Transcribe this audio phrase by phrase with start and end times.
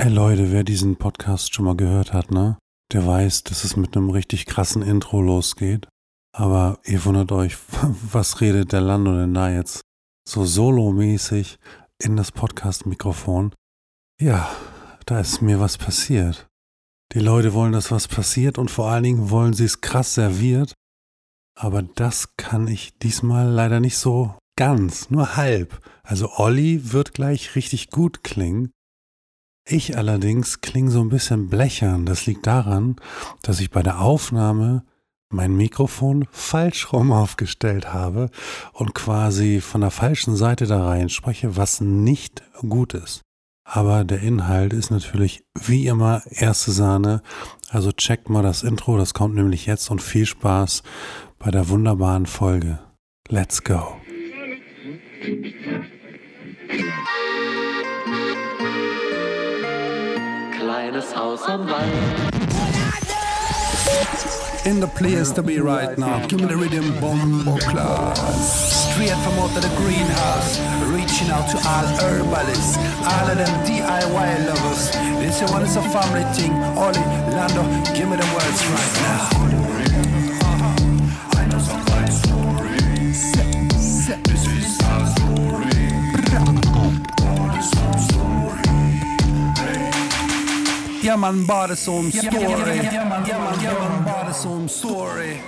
[0.00, 2.56] Ey Leute, wer diesen Podcast schon mal gehört hat, ne?
[2.92, 5.88] Der weiß, dass es mit einem richtig krassen Intro losgeht.
[6.32, 7.56] Aber ihr wundert euch,
[8.12, 9.80] was redet der Lando denn da jetzt
[10.24, 11.58] so solomäßig
[12.00, 13.52] in das Podcast-Mikrofon?
[14.20, 14.48] Ja,
[15.06, 16.46] da ist mir was passiert.
[17.12, 20.74] Die Leute wollen, dass was passiert und vor allen Dingen wollen sie es krass serviert.
[21.58, 25.84] Aber das kann ich diesmal leider nicht so ganz, nur halb.
[26.04, 28.70] Also Olli wird gleich richtig gut klingen.
[29.70, 32.06] Ich allerdings klinge so ein bisschen blechern.
[32.06, 32.96] Das liegt daran,
[33.42, 34.82] dass ich bei der Aufnahme
[35.30, 38.30] mein Mikrofon falsch rum aufgestellt habe
[38.72, 43.20] und quasi von der falschen Seite da rein spreche, was nicht gut ist.
[43.62, 47.20] Aber der Inhalt ist natürlich wie immer erste Sahne.
[47.68, 50.82] Also checkt mal das Intro, das kommt nämlich jetzt und viel Spaß
[51.38, 52.78] bei der wunderbaren Folge.
[53.28, 53.98] Let's go.
[61.00, 61.92] Kleines Haus am Wald.
[64.66, 66.26] in the place to be right now.
[66.26, 68.92] Give me the rhythm, bombo class.
[68.92, 70.58] Straight from out of the greenhouse,
[70.90, 74.90] reaching out to all herbalists, all of them DIY lovers.
[75.22, 76.52] This one is a family thing.
[76.76, 77.62] Ollie, Lando,
[77.94, 79.28] give me the words right now.
[80.50, 81.38] Uh-huh.
[81.38, 82.76] I know some kind story.
[84.24, 84.47] This
[91.08, 92.84] Ja, man, bara som story.
[92.92, 95.40] Ja, man, ja, man, ja, man, bara som story.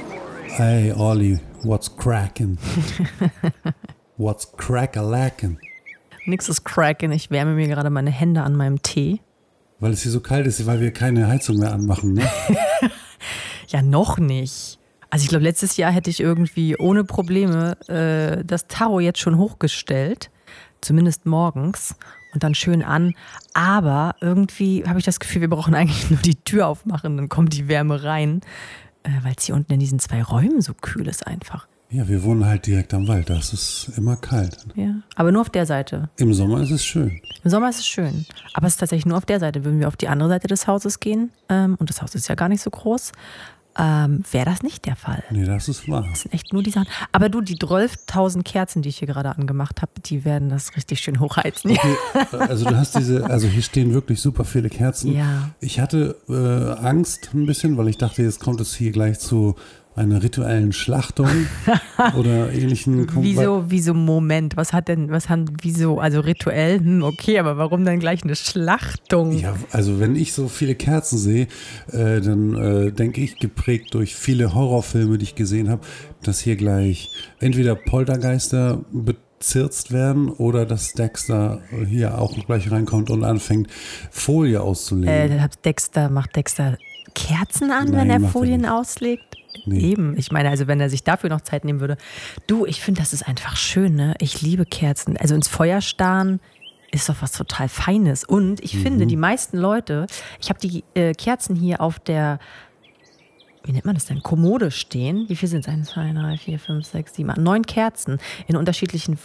[0.49, 2.57] Hey Olli, what's cracking?
[4.17, 5.59] what's crack-a-lacking?
[6.25, 7.13] Nix ist cracken.
[7.13, 9.21] Ich wärme mir gerade meine Hände an meinem Tee.
[9.81, 12.23] Weil es hier so kalt ist, weil wir keine Heizung mehr anmachen, ne?
[13.69, 14.79] Ja, noch nicht.
[15.11, 19.37] Also ich glaube, letztes Jahr hätte ich irgendwie ohne Probleme äh, das Tarot jetzt schon
[19.37, 20.31] hochgestellt.
[20.81, 21.97] Zumindest morgens.
[22.33, 23.15] Und dann schön an.
[23.55, 27.55] Aber irgendwie habe ich das Gefühl, wir brauchen eigentlich nur die Tür aufmachen, dann kommt
[27.55, 28.41] die Wärme rein.
[29.03, 31.67] Äh, Weil es hier unten in diesen zwei Räumen so kühl ist einfach.
[31.93, 34.57] Ja, wir wohnen halt direkt am Wald, das ist immer kalt.
[34.77, 34.95] Ja.
[35.17, 36.09] Aber nur auf der Seite.
[36.19, 37.21] Im Sommer ist es schön.
[37.43, 38.27] Im Sommer ist es schön.
[38.55, 39.65] Aber es ist tatsächlich nur auf der Seite.
[39.65, 42.37] Würden wir auf die andere Seite des Hauses gehen, ähm, und das Haus ist ja
[42.37, 43.11] gar nicht so groß,
[43.81, 45.25] ähm, wäre das nicht der Fall.
[45.31, 46.07] Nee, das ist wahr.
[46.11, 46.89] Das sind echt nur die Sachen.
[47.13, 51.01] Aber du, die 12.000 Kerzen, die ich hier gerade angemacht habe, die werden das richtig
[51.01, 51.71] schön hochheizen.
[51.71, 51.97] Okay,
[52.39, 55.15] also du hast diese, also hier stehen wirklich super viele Kerzen.
[55.15, 55.51] Ja.
[55.61, 59.57] Ich hatte äh, Angst ein bisschen, weil ich dachte, jetzt kommt es hier gleich zu
[60.01, 61.29] einer rituellen Schlachtung
[62.19, 63.07] oder ähnlichen.
[63.21, 67.85] Wieso, wieso, Moment, was hat denn, was haben, wieso, also rituell, hm, okay, aber warum
[67.85, 69.33] dann gleich eine Schlachtung?
[69.33, 71.47] Ja, also wenn ich so viele Kerzen sehe,
[71.93, 75.83] äh, dann äh, denke ich, geprägt durch viele Horrorfilme, die ich gesehen habe,
[76.23, 77.09] dass hier gleich
[77.39, 83.69] entweder Poltergeister bezirzt werden oder dass Dexter hier auch gleich reinkommt und anfängt,
[84.11, 85.39] Folie auszulegen.
[85.39, 86.77] Äh, Dexter, macht Dexter
[87.15, 88.71] Kerzen an, Nein, wenn er er Folien nicht.
[88.71, 89.37] auslegt?
[89.67, 89.81] Nee.
[89.81, 91.97] Eben, ich meine, also wenn er sich dafür noch Zeit nehmen würde.
[92.47, 94.15] Du, ich finde, das ist einfach schön, ne?
[94.21, 95.17] Ich liebe Kerzen.
[95.17, 96.41] Also ins Feuer starren
[96.93, 98.25] ist doch was total Feines.
[98.25, 98.83] Und ich Mhm.
[98.83, 100.07] finde, die meisten Leute,
[100.41, 102.39] ich habe die äh, Kerzen hier auf der,
[103.65, 105.29] wie nennt man das denn, Kommode stehen.
[105.29, 105.69] Wie viel sind es?
[105.69, 108.19] Eins, zwei, drei, vier, fünf, sechs, sieben, acht, neun Kerzen
[108.49, 109.19] in unterschiedlichen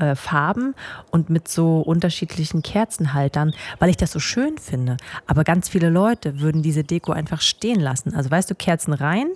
[0.00, 0.74] äh, Farben
[1.10, 4.96] und mit so unterschiedlichen Kerzenhaltern, weil ich das so schön finde.
[5.26, 8.14] Aber ganz viele Leute würden diese Deko einfach stehen lassen.
[8.14, 9.26] Also weißt du, Kerzen rein,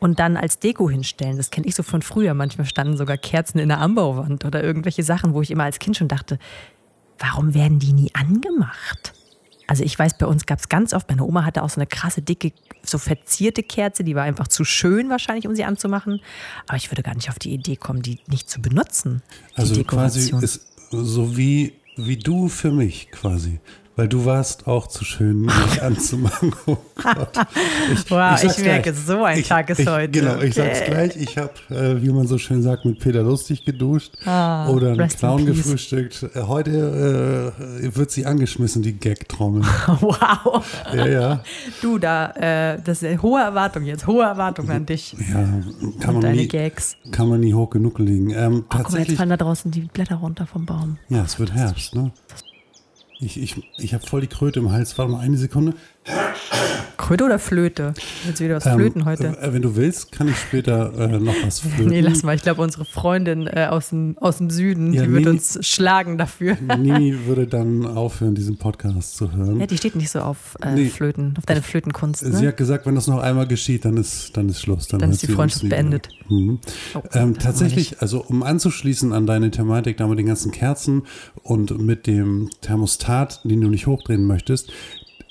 [0.00, 1.36] und dann als Deko hinstellen.
[1.36, 2.34] Das kenne ich so von früher.
[2.34, 5.96] Manchmal standen sogar Kerzen in der Anbauwand oder irgendwelche Sachen, wo ich immer als Kind
[5.96, 6.38] schon dachte,
[7.18, 9.14] warum werden die nie angemacht?
[9.66, 11.86] Also ich weiß, bei uns gab es ganz oft, meine Oma hatte auch so eine
[11.86, 12.52] krasse, dicke,
[12.82, 16.20] so verzierte Kerze, die war einfach zu schön wahrscheinlich, um sie anzumachen.
[16.68, 19.22] Aber ich würde gar nicht auf die Idee kommen, die nicht zu benutzen.
[19.56, 23.58] Die Also quasi ist so wie, wie du für mich quasi.
[23.98, 26.52] Weil du warst auch zu schön, mich anzumachen.
[26.66, 27.30] Oh Gott.
[27.94, 29.04] Ich, Wow, sag's ich merke, gleich.
[29.06, 30.10] so ein ich, Tag ist ich, heute.
[30.20, 31.16] Genau, ich sag's gleich.
[31.16, 35.08] Ich habe, äh, wie man so schön sagt, mit Peter Lustig geduscht Ah, oder einen
[35.08, 36.24] Clown gefrühstückt.
[36.34, 39.62] Äh, Heute äh, wird sie angeschmissen, die Gag-Trommel.
[40.00, 40.66] Wow.
[40.94, 41.40] ja, ja.
[41.80, 42.30] Du, da,
[42.74, 45.48] äh, das ist hohe Erwartung jetzt, hohe Erwartung an dich Ja,
[46.00, 46.96] kann und man, nie, Gags.
[47.12, 48.30] kann man nie hoch genug legen.
[48.30, 50.98] Ähm, Oh, guck mal, jetzt tatsächlich, fallen da draußen die Blätter runter vom Baum.
[51.08, 52.10] ja, es wird Herbst, ne?
[53.20, 54.96] Ich, ich, ich habe voll die Kröte im Hals.
[54.98, 55.74] Warte mal eine Sekunde.
[56.96, 57.94] Kröte oder Flöte?
[58.24, 59.28] Willst du wieder was Ähm, flöten heute?
[59.40, 61.86] Äh, wenn du willst, kann ich später äh, noch was flöten.
[61.88, 62.34] Nee, lass mal.
[62.34, 65.58] Ich glaube, unsere Freundin äh, aus, dem, aus dem Süden, Ja, die wird Nini- uns
[65.66, 66.56] schlagen dafür.
[66.78, 69.60] Nini würde dann aufhören, diesen Podcast zu hören.
[69.60, 70.86] Ja, die steht nicht so auf äh, Nee.
[70.88, 72.20] Flöten, auf deine Flötenkunst.
[72.24, 72.48] Sie Ne?
[72.48, 74.88] hat gesagt, wenn das noch einmal geschieht, dann ist, dann ist Schluss.
[74.88, 76.08] Dann, Dann ist die sie Freundschaft beendet.
[76.28, 76.58] Mhm.
[76.94, 81.02] Oh, Ähm, tatsächlich, also um anzuschließen an deine Thematik, da mit den ganzen Kerzen
[81.42, 84.72] und mit dem Thermostat, den du nicht hochdrehen möchtest,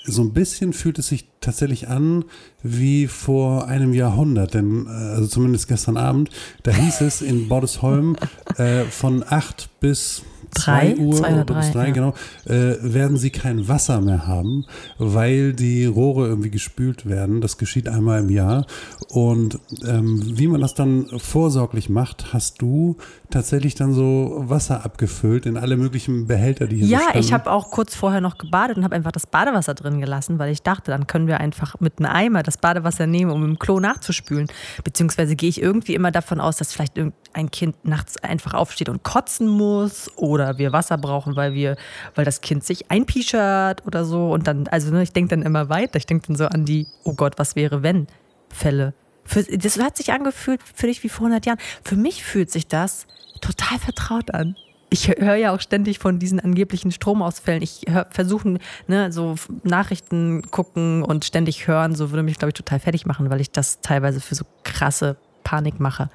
[0.06, 2.26] so ein bisschen fühlt es sich tatsächlich an
[2.64, 6.30] wie vor einem Jahrhundert, denn äh, also zumindest gestern Abend,
[6.64, 8.16] da hieß es in Bordesholm
[8.58, 10.24] äh, von 8 bis
[10.56, 10.94] Drei?
[10.96, 11.94] 2 Uhr Zwei oder bis drei, 3, ja.
[11.94, 12.14] genau,
[12.46, 14.66] äh, werden sie kein Wasser mehr haben,
[14.98, 17.42] weil die Rohre irgendwie gespült werden.
[17.42, 18.66] Das geschieht einmal im Jahr.
[19.10, 22.98] Und ähm, wie man das dann vorsorglich macht, hast du
[23.30, 27.20] tatsächlich dann so Wasser abgefüllt in alle möglichen Behälter, die hier so Ja, standen.
[27.20, 30.52] ich habe auch kurz vorher noch gebadet und habe einfach das Badewasser drin gelassen, weil
[30.52, 33.80] ich dachte, dann können wir einfach mit einem Eimer das Badewasser nehmen, um im Klo
[33.80, 34.48] nachzuspülen.
[34.84, 39.04] Beziehungsweise gehe ich irgendwie immer davon aus, dass vielleicht irgendein Kind nachts einfach aufsteht und
[39.04, 41.76] kotzen muss oder wir Wasser brauchen, weil wir,
[42.16, 44.32] weil das Kind sich einpischert oder so.
[44.32, 45.98] Und dann, also ne, ich denke dann immer weiter.
[45.98, 48.08] Ich denke dann so an die, oh Gott, was wäre wenn
[48.50, 48.94] Fälle.
[49.24, 51.60] Für, das hat sich angefühlt für dich wie vor 100 Jahren.
[51.84, 53.08] Für mich fühlt sich das
[53.42, 54.56] total vertraut an.
[54.92, 57.64] Ich höre ja auch ständig von diesen angeblichen Stromausfällen.
[57.64, 62.80] Ich versuche, ne, so Nachrichten gucken und ständig hören, so würde mich, glaube ich, total
[62.80, 66.10] fertig machen, weil ich das teilweise für so krasse Panik mache.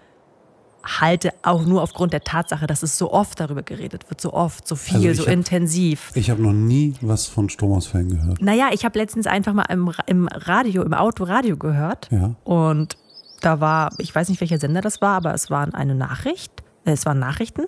[0.82, 4.66] Halte auch nur aufgrund der Tatsache, dass es so oft darüber geredet wird, so oft,
[4.66, 6.10] so viel, Also so hab- intensiv.
[6.14, 8.40] Ich habe noch nie was von Stromausfällen gehört.
[8.40, 12.08] Naja, ich habe letztens einfach mal im, im Radio, im Auto Radio gehört.
[12.10, 12.34] Ja.
[12.44, 12.96] Und
[13.42, 16.52] da war, ich weiß nicht, welcher Sender das war, aber es war eine Nachricht.
[16.84, 17.62] äh, Es waren Nachrichten.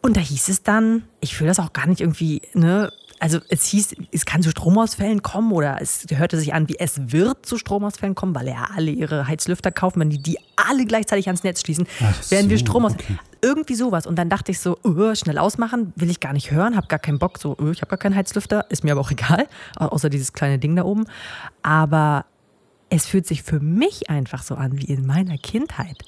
[0.00, 3.64] Und da hieß es dann, ich will das auch gar nicht irgendwie, ne, also es
[3.66, 7.58] hieß, es kann zu Stromausfällen kommen oder es hörte sich an, wie es wird zu
[7.58, 11.60] Stromausfällen kommen, weil ja alle ihre Heizlüfter kaufen, wenn die die alle gleichzeitig ans Netz
[11.62, 13.18] schließen, Ach werden wir so, Stromausfällen.
[13.18, 13.28] okay.
[13.40, 14.06] Irgendwie sowas.
[14.06, 16.98] Und dann dachte ich so, uh, schnell ausmachen, will ich gar nicht hören, habe gar
[16.98, 19.86] keinen Bock, so, uh, ich habe gar keinen Heizlüfter, ist mir aber auch egal, au-
[19.86, 21.04] außer dieses kleine Ding da oben.
[21.62, 22.24] Aber
[22.90, 25.98] es fühlt sich für mich einfach so an wie in meiner Kindheit.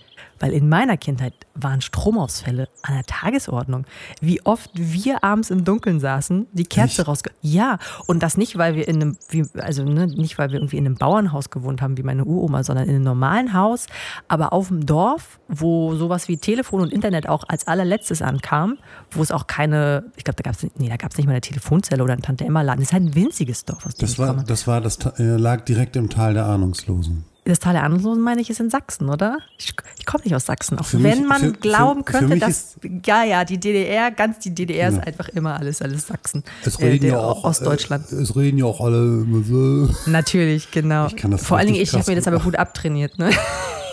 [0.41, 3.85] Weil in meiner Kindheit waren Stromausfälle an der Tagesordnung.
[4.21, 7.31] Wie oft wir abends im Dunkeln saßen, die Kerze rausge...
[7.43, 10.79] Ja, und das nicht, weil wir in einem, wie, also ne, nicht, weil wir irgendwie
[10.79, 13.87] in einem Bauernhaus gewohnt haben, wie meine Uroma, sondern in einem normalen Haus,
[14.29, 18.79] aber auf dem Dorf, wo sowas wie Telefon und Internet auch als allerletztes ankam,
[19.11, 21.41] wo es auch keine, ich glaube, da gab es nee, da gab's nicht mal eine
[21.43, 22.81] Telefonzelle oder einen Tante-Emma-Laden.
[22.81, 25.37] Das ist halt ein winziges Dorf, aus dem Das ich war, das war, das äh,
[25.37, 27.25] lag direkt im Tal der Ahnungslosen.
[27.45, 29.39] Das Tal der Ahnungslosen, meine ich, ist in Sachsen, oder?
[29.59, 30.79] Ich, ich komme nicht aus Sachsen.
[30.79, 32.77] Auch Für wenn mich- man für- glauben für- könnte, dass.
[33.07, 35.03] Ja, ja, die DDR, ganz die DDR ist Ja.
[35.05, 36.45] einfach immer alles, alles Sachsen.
[36.65, 38.13] Es Äh, reden der ja auch Ostdeutschland.
[38.13, 39.89] Äh, es reden ja auch alle immer so.
[40.11, 41.09] Natürlich, genau.
[41.39, 43.31] Vor allen Dingen, ich habe mir das aber gut abtrainiert, ne?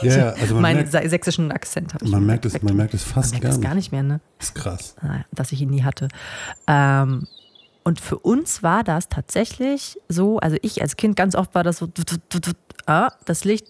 [0.03, 2.11] Ja, ja, also man Meinen merkt, sächsischen Akzent habe ich.
[2.11, 3.65] man merkt es, man merkt es fast man merkt gar es nicht.
[3.67, 4.19] gar nicht mehr, ne?
[4.37, 4.95] Das ist krass.
[5.01, 6.07] Naja, dass ich ihn nie hatte.
[6.67, 7.25] Ähm,
[7.83, 11.77] und für uns war das tatsächlich so, also ich als Kind ganz oft war das
[11.77, 11.87] so,
[12.87, 13.67] ah, das Licht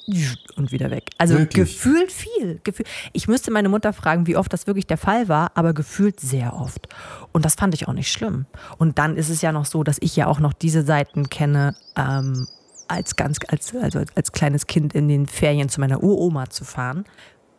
[0.55, 1.09] und wieder weg.
[1.17, 1.65] Also Wirklich?
[1.67, 2.59] gefühlt viel.
[2.63, 6.19] Gefühl, ich müsste meine Mutter fragen, wie oft das wirklich der Fall war, aber gefühlt
[6.19, 6.87] sehr oft.
[7.31, 8.45] Und das fand ich auch nicht schlimm.
[8.77, 11.75] Und dann ist es ja noch so, dass ich ja auch noch diese Seiten kenne,
[11.95, 12.47] ähm,
[12.87, 17.03] als ganz, als, also als kleines Kind in den Ferien zu meiner Uroma zu fahren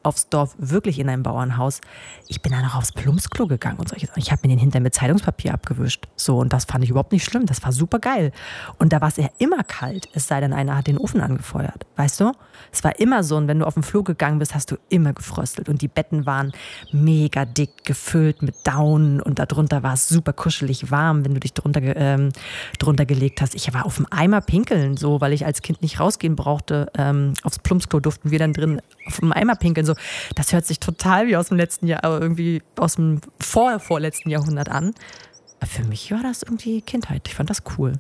[0.03, 1.81] aufs Dorf, wirklich in einem Bauernhaus.
[2.29, 4.09] Ich bin dann auch aufs Plumpsklo gegangen und solche.
[4.17, 6.07] Ich habe mir den Hintern mit Zeitungspapier abgewischt.
[6.17, 7.47] So, und das fand ich überhaupt nicht schlimm.
[7.47, 8.33] Das war super geil.
[8.79, 11.87] Und da war es ja immer kalt, es sei denn, einer hat den Ofen angefeuert.
[11.97, 12.33] Weißt du?
[12.73, 15.13] Es war immer so, und wenn du auf den Flur gegangen bist, hast du immer
[15.13, 15.69] gefröstelt.
[15.69, 16.53] Und die Betten waren
[16.93, 21.55] mega dick gefüllt mit Daunen und darunter war es super kuschelig warm, wenn du dich
[21.55, 22.31] drunter, ähm,
[22.79, 23.55] drunter gelegt hast.
[23.55, 26.91] Ich war auf dem Eimer pinkeln, so, weil ich als Kind nicht rausgehen brauchte.
[26.97, 29.87] Ähm, aufs Plumpsklo durften wir dann drin auf dem Eimer pinkeln.
[29.89, 29.95] So,
[30.35, 34.31] das hört sich total wie aus dem letzten Jahr, aber irgendwie aus dem vor, vorletzten
[34.31, 34.95] Jahrhundert an.
[35.61, 37.27] Aber für mich war das irgendwie Kindheit.
[37.27, 37.95] Ich fand das cool.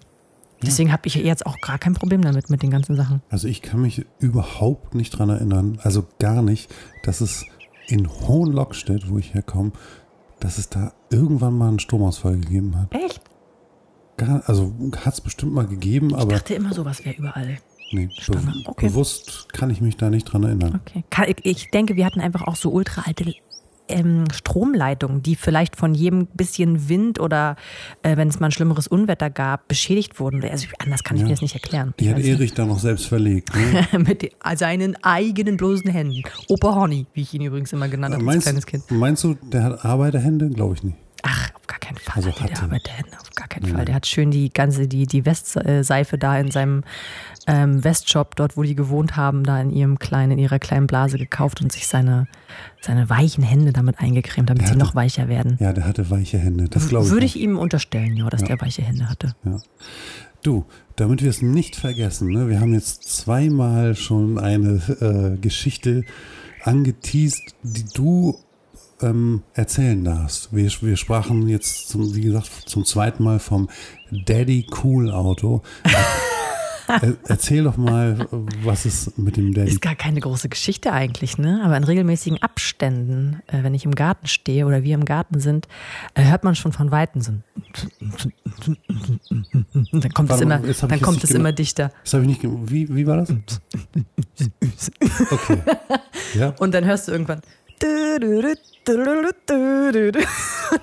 [0.62, 3.23] Deswegen habe ich jetzt auch gar kein Problem damit, mit den ganzen Sachen.
[3.30, 7.45] Also ich kann mich überhaupt nicht dran erinnern, also gar nicht, dass es
[7.87, 9.73] in Hohenlockstedt, wo ich herkomme,
[10.40, 12.92] dass es da irgendwann mal einen Stromausfall gegeben hat.
[12.92, 13.21] Echt?
[14.16, 17.59] Gar, also hat es bestimmt mal gegeben, Ich aber dachte immer, sowas wäre überall.
[17.90, 18.54] Nee, be Standard.
[18.66, 18.88] Okay.
[18.88, 20.80] bewusst kann ich mich da nicht dran erinnern.
[20.87, 21.04] Okay.
[21.42, 23.33] Ich- denke, wir hatten einfach auch so ultra alte
[23.90, 27.57] ähm, Stromleitungen, die vielleicht von jedem bisschen Wind oder
[28.02, 30.45] äh, wenn es mal ein schlimmeres Unwetter gab, beschädigt wurden.
[30.45, 31.28] Also anders kann ich Ja.
[31.28, 31.95] mir das nicht erklären.
[31.99, 32.18] Die hat.
[32.18, 33.49] Erich dann noch selbst verlegt.
[33.54, 33.99] Ne?
[34.00, 36.23] Mit den- seinen eigenen bloßen Händen.
[36.49, 38.90] Opa Honey, wie ich ihn übrigens immer genannt habe als kleines Kind.
[38.90, 40.50] meinst du, der hat Arbeiterhände?
[40.50, 40.97] Glaube ich nicht.
[41.23, 42.14] Ach, auf gar keinen Fall.
[42.16, 42.62] Also hatte der.
[42.64, 43.11] Arbeiterhände,
[43.49, 43.85] gar keinen Fall.
[43.85, 46.85] Der hat schön die ganze, die, die Westseife da in seinem
[47.47, 51.19] ähm, Westshop, dort wo die gewohnt haben, da in ihrem kleinen, in ihrer kleinen Blase
[51.19, 52.26] gekauft und sich seine,
[52.81, 55.57] seine weichen Hände damit eingecremt, damit Der sie hatte- noch weicher werden.
[55.61, 56.69] Ja, der hatte weiche Hände.
[56.69, 57.11] Das glaube ich.
[57.11, 57.28] Würde auch.
[57.31, 59.35] ich ihm unterstellen, ja, dass der weiche Hände hatte.
[59.45, 59.59] Ja.
[60.43, 60.64] Du,
[60.97, 66.05] damit wir es nicht vergessen, ne, wir haben jetzt zweimal schon eine äh, Geschichte
[66.62, 68.38] angeteased, die du
[69.02, 70.55] ähm, erzählen darfst.
[70.55, 73.69] Wir, wir sprachen jetzt, zum, wie gesagt, zum zweiten Mal vom
[74.11, 75.62] Daddy Cool Auto.
[76.88, 78.26] Er, erzähl doch mal,
[78.62, 81.61] was es mit dem Daddy Ist gar keine große Geschichte eigentlich, ne?
[81.62, 85.69] Aber in regelmäßigen Abständen, äh, wenn ich im Garten stehe oder wir im Garten sind,
[86.14, 87.33] äh, hört man schon von Weitem so.
[89.93, 91.93] dann kommt es Warte mal, immer, jetzt dann kommt es immer dichter.
[92.05, 92.43] Das habe ich nicht.
[92.43, 93.35] Wie, wie war das?
[95.31, 95.59] Okay.
[96.35, 96.55] Ja.
[96.59, 97.40] Und dann hörst du irgendwann.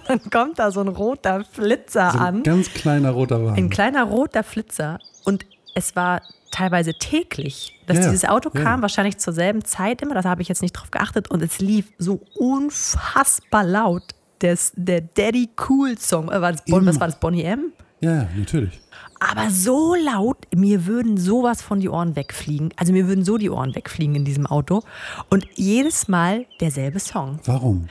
[0.07, 2.35] Dann kommt da so ein roter Flitzer So an.
[2.38, 3.69] ein ganz kleiner roter Ein Wagen.
[3.69, 5.00] kleiner roter Flitzer.
[5.24, 5.45] Und
[5.75, 6.21] es war
[6.51, 10.13] teilweise täglich, dass Ja, dieses Auto Ja, kam, wahrscheinlich zur selben Zeit immer.
[10.15, 11.29] Das habe ich jetzt nicht drauf geachtet.
[11.29, 14.03] Und es lief so unfassbar laut.
[14.39, 16.29] Das, der Daddy Cool Song.
[16.31, 17.19] Äh, War das, Bon, was war das?
[17.19, 17.71] Bonnie M?
[18.01, 18.79] Ja, natürlich.
[19.27, 22.70] Aber so laut, mir würden sowas von die Ohren wegfliegen.
[22.75, 24.84] Also mir würden so die Ohren wegfliegen in diesem Auto.
[25.29, 27.39] Und jedes Mal derselbe Song.
[27.46, 27.88] Warum?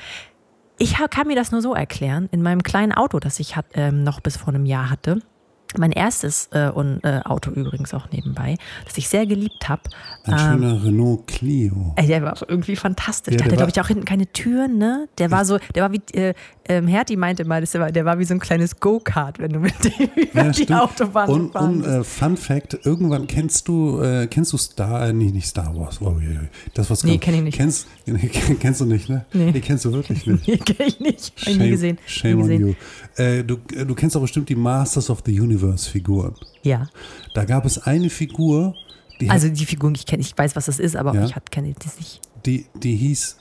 [0.79, 2.29] Ich kann mir das nur so erklären.
[2.31, 5.21] In meinem kleinen Auto, das ich hat, ähm, noch bis vor einem Jahr hatte,
[5.79, 9.83] mein erstes äh, und, äh, Auto übrigens auch nebenbei, das ich sehr geliebt habe.
[10.25, 11.93] Ein schöner Renault Clio.
[11.97, 13.33] Ey, der war irgendwie fantastisch.
[13.35, 15.09] Ja, der der hatte, glaube ich, auch hinten keine Türen, ne?
[15.19, 16.35] Der war so, der war wie, äh,
[16.69, 19.59] ähm, Hertie meinte mal, das war, der war wie so ein kleines Go-Kart, wenn du
[19.61, 20.81] mit dem über Ja, die stimmt.
[20.81, 25.13] Autobahn und, gefahren und äh, Fun Fact: Irgendwann kennst du, äh, kennst du Star, äh,
[25.13, 26.01] nee, nicht Star Wars.
[26.01, 26.15] Oh.
[26.75, 27.57] Das was Nee, kenn ich nicht.
[27.57, 27.87] Kennst,
[28.61, 29.25] kennst du nicht, ne?
[29.33, 29.53] Nee.
[29.61, 30.49] kennst du wirklich nicht.
[30.49, 31.33] Nee, kenn ich nicht.
[31.41, 31.99] Hab ich nie gesehen.
[32.07, 32.69] Shame nie on gesehen.
[32.69, 33.23] you.
[33.23, 36.35] Äh, du, äh, du kennst doch bestimmt die Masters of the Universe Figuren.
[36.63, 36.89] Ja.
[37.35, 38.75] Da gab es eine Figur,
[39.21, 41.25] die, Also die Figur, ich kenne, ich weiß, was das ist, aber Ja.
[41.27, 42.21] ich kenne das nicht.
[42.47, 43.37] die, die hieß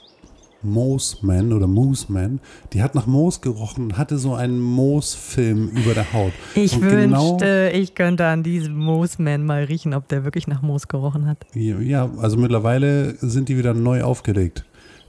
[0.62, 2.40] Mooseman oder Mooseman.
[2.72, 6.32] Die hat nach Moos gerochen und hatte so einen Moosfilm über der Haut.
[6.54, 10.88] Ich und wünschte, ich könnte an diesem Moosman mal riechen, ob der wirklich nach Moos
[10.88, 11.44] gerochen hat.
[11.54, 14.64] Ja, also mittlerweile sind die wieder neu aufgelegt.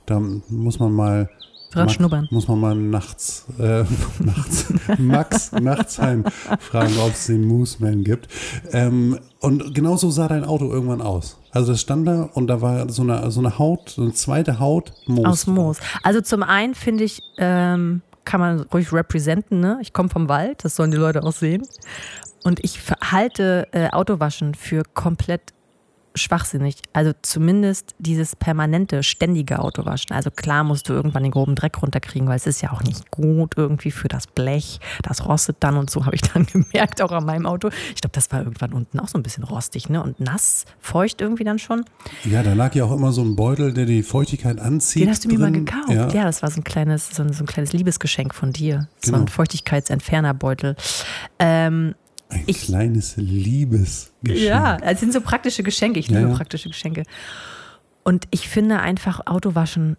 [0.05, 0.19] Da
[0.49, 1.29] muss man mal.
[1.75, 2.27] Dran schnuppern.
[2.31, 3.83] Muss man mal nachts, äh,
[4.19, 6.23] nachts Max Nachtsheim
[6.59, 8.27] fragen, ob es den Mooseman gibt.
[8.71, 11.37] Ähm, und genauso sah dein Auto irgendwann aus.
[11.51, 14.59] Also das stand da und da war so eine, so eine Haut, so eine zweite
[14.59, 15.25] Haut Moos.
[15.25, 15.77] Aus Moos.
[16.03, 19.77] Also zum einen finde ich, ähm, kann man ruhig representen, ne?
[19.81, 21.63] Ich komme vom Wald, das sollen die Leute auch sehen.
[22.43, 22.79] Und ich
[23.11, 25.53] halte äh, Autowaschen für komplett
[26.15, 26.77] schwachsinnig.
[26.93, 30.15] Also zumindest dieses permanente, ständige Autowaschen.
[30.15, 33.11] Also klar musst du irgendwann den groben Dreck runterkriegen, weil es ist ja auch nicht
[33.11, 34.79] gut irgendwie für das Blech.
[35.03, 37.69] Das rostet dann und so habe ich dann gemerkt, auch an meinem Auto.
[37.93, 40.01] Ich glaube, das war irgendwann unten auch so ein bisschen rostig, ne?
[40.01, 41.85] Und nass, feucht irgendwie dann schon.
[42.23, 45.03] Ja, da lag ja auch immer so ein Beutel, der die Feuchtigkeit anzieht.
[45.03, 45.89] Den hast du mir mal gekauft.
[45.89, 46.07] Ja.
[46.09, 48.87] Ja, das war so ein kleines, so ein, so ein kleines Liebesgeschenk von dir.
[49.03, 49.23] So Genau.
[49.23, 50.75] ein Feuchtigkeitsentfernerbeutel.
[51.39, 51.95] Ähm,
[52.29, 54.39] Ein Ich- kleines Liebesgeschenk.
[54.41, 55.99] ja, es sind so praktische Geschenke.
[55.99, 56.35] Ich Ja, liebe ja.
[56.35, 57.03] praktische Geschenke.
[58.03, 59.97] Und ich finde einfach Autowaschen,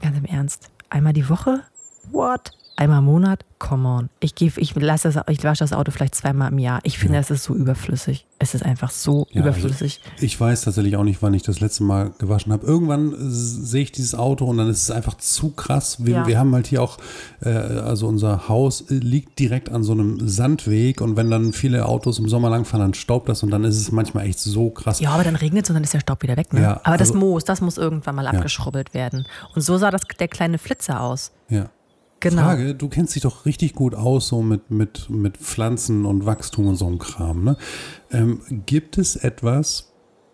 [0.00, 1.62] ganz im Ernst, einmal die Woche?
[2.10, 2.52] What?
[2.80, 3.44] Einmal im Monat?
[3.58, 4.08] Come on.
[4.20, 6.80] Ich, geh, ich, lass das, ich wasche das Auto vielleicht zweimal im Jahr.
[6.82, 8.24] Ich finde, es ist so überflüssig.
[8.38, 10.00] Es ist einfach so Ja, also überflüssig.
[10.18, 12.66] Ich weiß tatsächlich auch nicht, wann ich das letzte Mal gewaschen habe.
[12.66, 16.02] Irgendwann äh, sehe ich dieses Auto und dann ist es einfach zu krass.
[16.06, 16.26] Wir, Ja.
[16.26, 16.96] wir haben halt hier auch,
[17.42, 21.84] äh, also unser Haus äh, liegt direkt an so einem Sandweg und wenn dann viele
[21.84, 25.00] Autos im Sommer langfahren, dann staubt das und dann ist es manchmal echt so krass.
[25.00, 26.54] Ja, aber dann regnet es und dann ist der Staub wieder weg.
[26.54, 26.62] Ne?
[26.62, 29.26] Ja, aber das also- Moos, das muss irgendwann mal abgeschrubbelt werden.
[29.54, 31.30] Und so sah das der kleine Flitzer aus.
[31.50, 31.68] Ja.
[32.20, 32.42] Genau.
[32.42, 36.66] Frage, du kennst dich doch richtig gut aus, so mit, mit, mit Pflanzen und Wachstum
[36.66, 37.44] und so einem Kram.
[37.44, 37.56] Ne?
[38.10, 39.92] Ähm, gibt es etwas,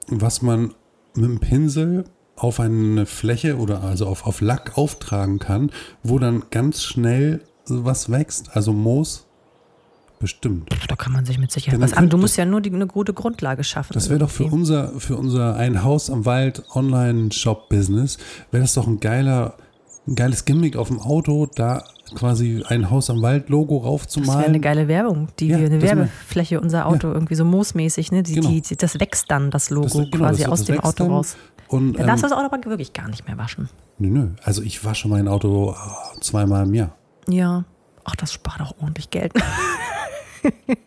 [0.09, 0.75] was man
[1.15, 5.71] mit dem Pinsel auf eine Fläche oder also auf, auf Lack auftragen kann,
[6.03, 8.57] wo dann ganz schnell was wächst?
[8.57, 9.27] Also Moos?
[10.19, 10.71] Bestimmt.
[10.89, 12.09] Da kann man sich mit Sicherheit was an.
[12.09, 13.93] Du musst ja nur die, eine gute Grundlage schaffen.
[13.93, 18.17] Das wäre doch für unser, für unser Ein Haus am Wald Online-Shop-Business,
[18.51, 19.59] wäre das doch ein geiler,
[20.07, 21.85] ein geiles Gimmick auf dem Auto, da
[22.15, 24.45] quasi ein Haus am Wald-Logo Das wäre raufzumalen.
[24.45, 25.29] eine geile Werbung.
[25.41, 28.13] Die, Ja, eine das wär- Werbefläche, unser Auto, irgendwie so moosmäßig.
[28.13, 28.23] Ne?
[28.23, 28.49] Die, Genau.
[28.49, 31.11] die, das wächst dann, das Logo, Das- genau, quasi das- aus das dem Auto dann.
[31.13, 31.37] raus.
[31.69, 33.69] Und, Dann darfst du ähm, das Auto aber wirklich gar nicht mehr waschen.
[33.99, 34.29] nö, nö.
[34.45, 36.95] Also ich wasche mein Auto äh, zweimal im Jahr.
[37.29, 37.65] Ja.
[38.05, 39.33] Ach, das spart auch ordentlich Geld.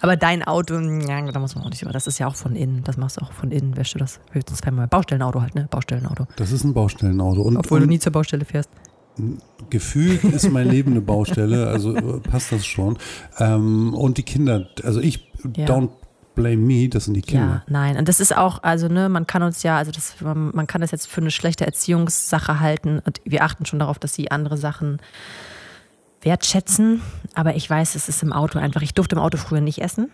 [0.00, 1.92] aber dein Auto, ja, da muss man auch nicht über.
[1.92, 2.82] Das ist ja auch von innen.
[2.84, 3.76] Das machst du auch von innen.
[3.76, 4.86] Wäschst du das höchstens zweimal.
[4.88, 5.66] Baustellenauto halt, ne?
[5.70, 6.26] Baustellenauto.
[6.36, 7.42] Das ist ein Baustellenauto.
[7.42, 8.68] Und, Obwohl du und nie zur Baustelle fährst.
[9.70, 12.98] gefühlt ist mein Leben eine Baustelle, also äh, passt das schon.
[13.38, 15.66] Ähm, und die Kinder, also ich, Ja.
[15.66, 15.90] don't
[16.34, 17.62] blame me, das sind die Ja, Kinder.
[17.68, 17.96] nein.
[17.96, 20.90] Und das ist auch, also ne, man kann uns ja, also das, man kann das
[20.90, 24.98] jetzt für eine schlechte Erziehungssache halten und wir achten schon darauf, dass sie andere Sachen
[26.24, 27.00] wertschätzen.
[27.34, 30.10] Aber ich weiß, es ist im Auto einfach, ich durfte im Auto früher nicht essen.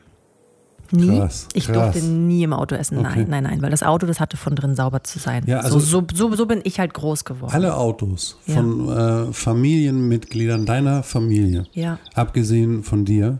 [0.92, 1.18] Nie.
[1.18, 1.92] Krass, ich krass.
[1.94, 2.98] durfte nie im Auto essen.
[2.98, 3.18] Okay.
[3.20, 5.44] Nein, nein, nein, weil das Auto, das hatte von drin sauber zu sein.
[5.46, 7.52] Ja, also- so, so, so, bin ich halt groß geworden.
[7.54, 8.54] Alle Autos Ja.
[8.56, 11.98] von äh, Familienmitgliedern deiner Familie, Ja.
[12.14, 13.38] abgesehen von dir,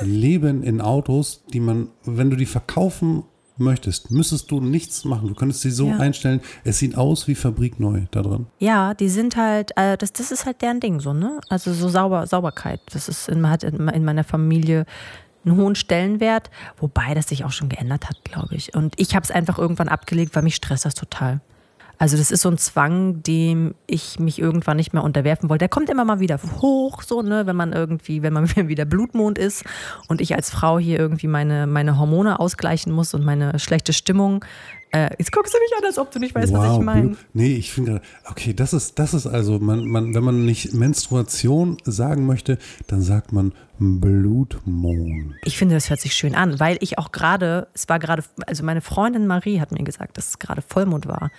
[0.00, 3.24] leben in Autos, die man, wenn du die verkaufen
[3.60, 5.28] möchtest, müsstest du nichts machen.
[5.28, 5.98] Du könntest sie so Ja.
[5.98, 8.46] einstellen, es sieht aus wie fabrikneu da drin.
[8.58, 11.40] Ja, die sind halt, äh, das, das ist halt deren Ding so, ne?
[11.48, 12.80] Also so sauber, Sauberkeit.
[12.92, 14.86] Das ist in, hat in, in meiner Familie
[15.44, 18.74] einen hohen Stellenwert, wobei das sich auch schon geändert hat, glaube ich.
[18.74, 21.40] Und ich habe es einfach irgendwann abgelegt, weil mich stresst das total.
[22.00, 25.64] Also das ist so ein Zwang, dem ich mich irgendwann nicht mehr unterwerfen wollte.
[25.64, 29.36] Der kommt immer mal wieder hoch, so, ne, wenn man irgendwie, wenn man wieder Blutmond
[29.36, 29.64] ist
[30.08, 34.42] und ich als Frau hier irgendwie meine, meine Hormone ausgleichen muss und meine schlechte Stimmung.
[34.92, 37.16] Äh, jetzt guckst du mich an, als ob du nicht weißt, was ich meine.
[37.34, 40.72] Nee, ich finde gerade, okay, das ist, das ist also, man, man, wenn man nicht
[40.72, 45.36] Menstruation sagen möchte, dann sagt man Blutmond.
[45.44, 48.64] Ich finde, das hört sich schön an, weil ich auch gerade, es war gerade, also
[48.64, 51.30] meine Freundin Marie hat mir gesagt, dass es gerade Vollmond war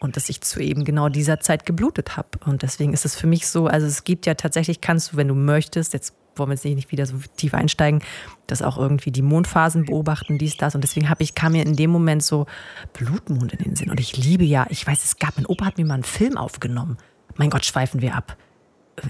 [0.00, 2.28] und dass ich zu eben genau dieser Zeit geblutet habe.
[2.46, 5.28] Und deswegen ist es für mich so, also es gibt ja tatsächlich, kannst du, wenn
[5.28, 8.02] du möchtest, jetzt wollen wir jetzt nicht wieder so tief einsteigen,
[8.46, 10.74] dass auch irgendwie die Mondphasen beobachten, dies, das.
[10.74, 12.46] Und deswegen habe ich, kam mir in dem Moment so
[12.94, 13.90] Blutmond in den Sinn.
[13.90, 16.38] Und ich liebe ja, ich weiß, es gab, mein Opa hat mir mal einen Film
[16.38, 16.96] aufgenommen.
[17.36, 18.36] Mein Gott, schweifen wir ab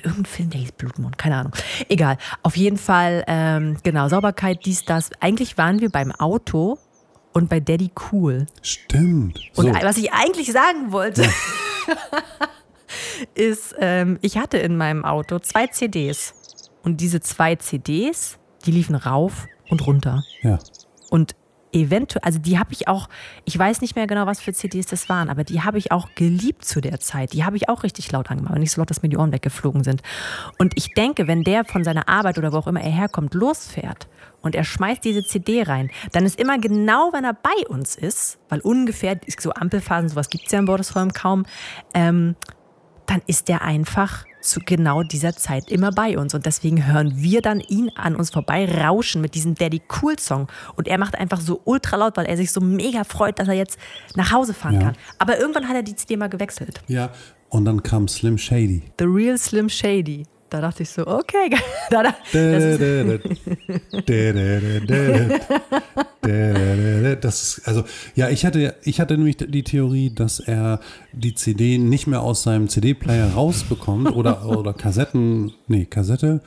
[0.05, 1.53] irgendein Film, der hieß Blutmond, keine Ahnung.
[1.89, 2.17] Egal.
[2.43, 5.11] Auf jeden Fall, ähm, genau, Sauberkeit, dies, das.
[5.21, 6.79] Eigentlich waren wir beim Auto
[7.33, 8.47] und bei Daddy Cool.
[8.63, 9.39] Stimmt.
[9.53, 11.29] So, Und was ich eigentlich sagen wollte,
[13.35, 16.35] ist, ähm, ich hatte in meinem Auto zwei CDs.
[16.83, 20.25] Und diese zwei CDs, die liefen rauf und runter.
[20.43, 20.59] ja.
[21.11, 21.35] Und
[21.73, 23.09] eventuell, also die habe ich auch,
[23.45, 26.09] ich weiß nicht mehr genau, was für CDs das waren, aber die habe ich auch
[26.15, 27.33] geliebt zu der Zeit.
[27.33, 29.85] Die habe ich auch richtig laut angemacht, nicht so laut, dass mir die Ohren weggeflogen
[29.85, 30.03] sind.
[30.59, 34.09] Und ich denke, wenn der von seiner Arbeit oder wo auch immer er herkommt, losfährt
[34.43, 38.39] und er schmeißt diese CD rein, dann ist immer genau, wenn er bei uns ist,
[38.49, 41.45] weil ungefähr, so Ampelphasen, sowas gibt es ja im Bordesräumen kaum,
[41.95, 42.37] ähm,
[43.07, 46.33] dann ist der einfach zu genau dieser Zeit immer bei uns.
[46.35, 50.47] Und deswegen hören wir dann ihn an uns vorbei rauschen mit diesem Daddy Cool Song.
[50.77, 53.55] Und er macht einfach so ultra laut, weil er sich so mega freut, dass er
[53.55, 53.79] jetzt
[54.15, 54.81] nach Hause fahren Ja.
[54.81, 54.97] kann.
[55.19, 56.81] Aber irgendwann hat er die CD mal gewechselt.
[56.87, 57.11] Ja.
[57.49, 58.83] Und dann kam Slim Shady.
[58.99, 60.23] The Real Slim Shady.
[60.51, 61.49] Da dachte ich so, okay,
[61.91, 62.81] da, da, das ist,
[67.21, 67.85] Das ist, also,
[68.15, 70.81] ja, ich hatte, ich hatte nämlich die Theorie, dass er
[71.13, 76.41] die CD nicht mehr aus seinem CD-Player rausbekommt oder, oder Kassetten, nee, Kassette,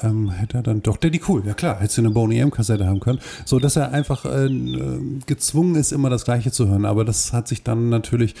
[0.00, 3.00] ähm, hätte er dann doch, Daddy Cool, ja klar, hätte sie eine Boney M-Kassette haben
[3.00, 4.48] können, so dass er einfach äh,
[5.26, 6.84] gezwungen ist, immer das Gleiche zu hören.
[6.84, 8.34] Aber das hat sich dann natürlich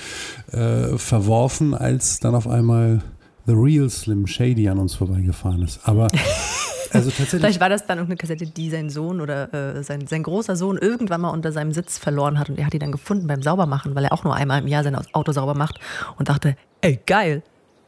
[0.52, 3.02] äh, verworfen, als dann auf einmal
[3.50, 5.80] The Real Slim Shady an uns vorbeigefahren ist.
[5.84, 6.06] Aber
[6.92, 7.28] also tatsächlich.
[7.40, 10.78] Vielleicht war das dann irgendeine Kassette, die sein Sohn oder äh, sein, sein großer Sohn
[10.78, 13.94] irgendwann mal unter seinem Sitz verloren hat und er hat die dann gefunden beim Saubermachen,
[13.96, 15.80] weil er auch nur einmal im Jahr sein Auto sauber macht
[16.16, 17.42] und dachte, ey, geil,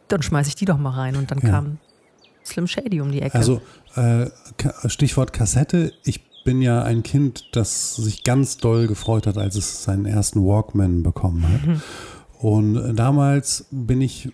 [0.09, 1.14] dann schmeiß ich die doch mal rein.
[1.16, 1.51] Und dann Ja.
[1.51, 1.79] kam
[2.44, 3.37] Slim Shady um die Ecke.
[3.38, 3.61] Also
[3.94, 4.27] äh,
[4.87, 5.92] Stichwort Kassette.
[6.05, 10.40] Ich bin ja ein Kind, das sich ganz doll gefreut hat, als es seinen ersten
[10.44, 11.81] Walkman bekommen hat.
[12.40, 14.33] Und äh, damals bin ich,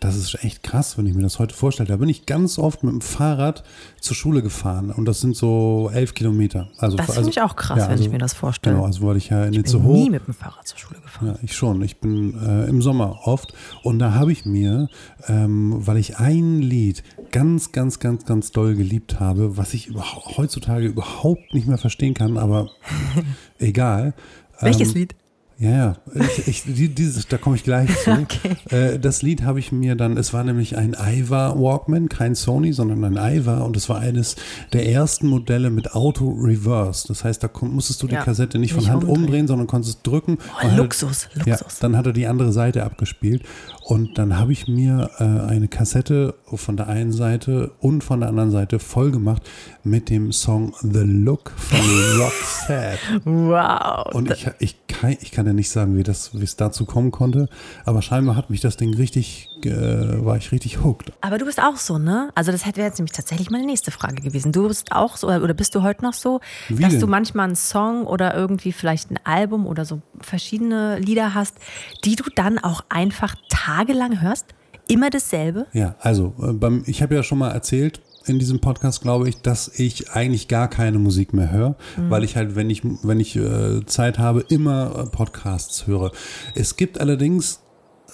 [0.00, 2.82] das ist echt krass, wenn ich mir das heute vorstelle, da bin ich ganz oft
[2.82, 3.62] mit dem Fahrrad
[4.00, 6.70] zur Schule gefahren und das sind so elf Kilometer.
[6.78, 8.76] Also, das also, finde ich auch krass, ja, wenn also, ich mir das vorstelle.
[8.76, 11.28] Genau, also weil ich ja in ich bin nie mit dem Fahrrad zur Schule gefahren.
[11.28, 11.82] ja, ich schon.
[11.82, 13.52] Ich bin äh, im Sommer oft.
[13.82, 14.88] Und da habe ich mir,
[15.28, 20.36] ähm, weil ich ein Lied ganz, ganz, ganz, ganz doll geliebt habe, was ich überhaupt,
[20.36, 22.70] heutzutage überhaupt nicht mehr verstehen kann, aber
[23.58, 24.14] egal.
[24.60, 25.14] Welches ähm, Lied?
[25.62, 25.96] Ja, ja.
[26.14, 28.10] Ich, ich, die- dieses, da komme ich gleich zu.
[28.22, 28.56] Okay.
[28.70, 32.72] Äh, das Lied habe ich mir dann, es war nämlich ein Iva Walkman, kein Sony,
[32.72, 34.36] sondern ein Iva und es war eines
[34.72, 37.06] der ersten Modelle mit Auto Reverse.
[37.08, 39.46] Das heißt, da kon- musstest du die Ja, Kassette nicht von Hand umdrehen.
[39.46, 40.38] sondern konntest drücken.
[40.40, 41.78] Oh, Und hatte- Luxus, Ja, Luxus.
[41.78, 43.42] dann hat er die andere Seite abgespielt
[43.90, 48.28] und dann habe ich mir äh, eine Kassette von der einen Seite und von der
[48.28, 49.42] anderen Seite voll gemacht
[49.82, 51.80] mit dem Song The Look von
[52.20, 53.20] Roxette.
[53.24, 54.14] Wow.
[54.14, 57.10] Und ich, ich, kann, ich kann ja nicht sagen, wie, das, wie es dazu kommen
[57.10, 57.48] konnte,
[57.84, 61.12] aber scheinbar hat mich das Ding richtig, äh, war ich richtig hooked.
[61.20, 62.30] Aber du bist auch so, ne?
[62.36, 64.52] Also das hätte jetzt nämlich tatsächlich meine nächste Frage gewesen.
[64.52, 67.00] Du bist auch so, oder bist du heute noch so, Wie dass denn?
[67.00, 71.56] du manchmal einen Song oder irgendwie vielleicht ein Album oder so verschiedene Lieder hast,
[72.04, 73.34] die du dann auch einfach
[73.80, 74.46] tagelang hörst?
[74.88, 75.66] Immer dasselbe?
[75.72, 79.40] Ja, also äh, beim, ich habe ja schon mal erzählt in diesem Podcast, glaube ich,
[79.40, 83.34] dass ich eigentlich gar keine Musik mehr höre, weil ich halt, wenn ich, wenn ich
[83.36, 86.12] äh, Zeit habe, immer äh, Podcasts höre.
[86.54, 87.60] Es gibt allerdings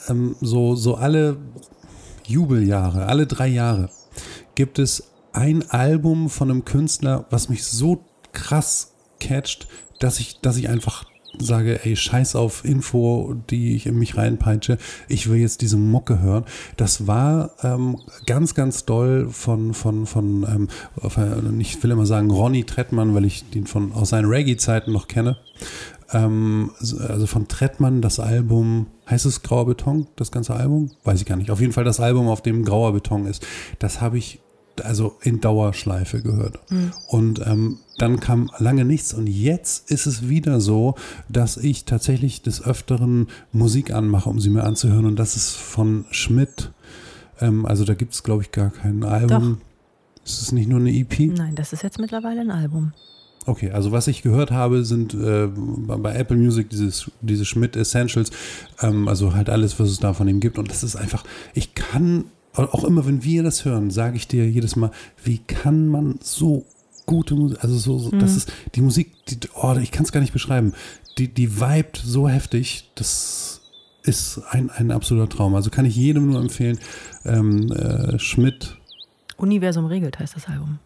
[0.09, 1.39] ähm, so, so alle
[2.25, 3.91] Jubeljahre, alle drei Jahre,
[4.55, 9.67] gibt es ein Album von einem Künstler, was mich so krass catcht,
[9.99, 11.05] dass ich, dass ich einfach
[11.41, 16.21] sage, ey, scheiß auf Info, die ich in mich reinpeitsche, ich will jetzt diese Mucke
[16.21, 16.45] hören.
[16.77, 20.69] Das war ähm, ganz, ganz doll von, von, von ähm,
[21.09, 25.09] von- ich will immer sagen Ronny Trettmann, weil ich den von aus seinen Reggae-Zeiten noch
[25.09, 25.37] kenne.
[26.13, 30.91] Ähm, also von Trettmann das Album, heißt es Grauer Beton, das ganze Album?
[31.05, 31.51] Weiß ich gar nicht.
[31.51, 33.47] Auf jeden Fall das Album, auf dem Grauer Beton ist.
[33.79, 34.41] Das habe ich
[34.85, 36.59] also in Dauerschleife gehört.
[37.09, 40.95] Und ähm, dann kam lange nichts und jetzt ist es wieder so,
[41.29, 46.05] dass ich tatsächlich des Öfteren Musik anmache, um sie mir anzuhören und das ist von
[46.11, 46.73] Schmidt.
[47.41, 49.61] Ähm, also da gibt es, glaube ich, gar kein Album.
[50.25, 51.21] Ist es nicht nur eine EP?
[51.21, 52.93] Nein, das ist jetzt mittlerweile ein Album.
[53.47, 57.77] Okay, also was ich gehört habe, sind äh, bei bei Apple Music dieses, diese Schmidt
[57.77, 58.31] Essentials,
[58.83, 60.59] ähm, also halt alles, was es da von ihm gibt.
[60.59, 61.23] Und das ist einfach,
[61.55, 62.25] ich kann,
[62.57, 64.91] auch immer wenn wir das hören, sage ich dir jedes Mal,
[65.23, 66.65] wie kann man so
[67.07, 70.21] gute Musik, also so, so das ist die Musik, die, oh, ich kann es gar
[70.21, 70.73] nicht beschreiben,
[71.19, 73.61] die, die vibet so heftig, das
[74.03, 75.55] ist ein, ein absoluter Traum.
[75.55, 76.79] Also kann ich jedem nur empfehlen,
[77.25, 78.77] ähm, äh, Schmidt,
[79.37, 80.79] Universum regelt heißt das Album.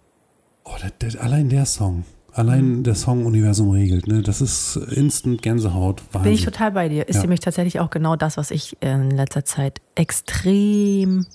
[0.65, 2.05] Oh, der, der, allein der Song.
[2.33, 4.23] Allein der Song Universum regelt, ne?
[4.23, 6.03] Das ist instant Gänsehaut.
[6.13, 6.23] Wahnsinn.
[6.23, 7.09] Bin ich total bei dir.
[7.09, 7.23] Ist Ja.
[7.23, 11.27] nämlich tatsächlich auch genau das, was ich in letzter Zeit extrem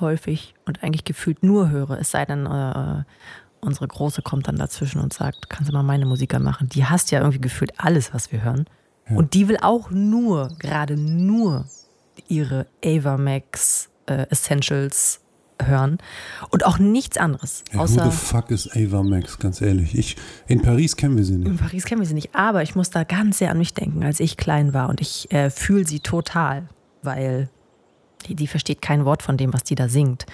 [0.00, 1.98] häufig und eigentlich gefühlt nur höre.
[1.98, 3.04] Es sei denn, äh,
[3.60, 6.68] unsere Große kommt dann dazwischen und sagt, kannst du mal meine Musik anmachen?
[6.68, 8.66] Die hasst ja irgendwie gefühlt alles, was wir hören.
[9.08, 9.16] Ja.
[9.16, 11.64] Und die will auch nur, gerade nur
[12.28, 15.20] ihre Ava Max äh, Essentials
[15.60, 15.98] hören
[16.50, 17.64] und auch nichts anderes.
[17.72, 19.96] Ja, who außer the fuck ist Ava Max, ganz ehrlich.
[19.96, 21.60] Ich, in Paris kennen wir sie in nicht.
[21.60, 24.20] Paris kennen wir sie nicht, aber ich muss da ganz sehr an mich denken, als
[24.20, 26.68] ich klein war und ich äh, fühle sie total,
[27.02, 27.48] weil
[28.26, 30.26] die, die versteht kein Wort von dem, was die da singt.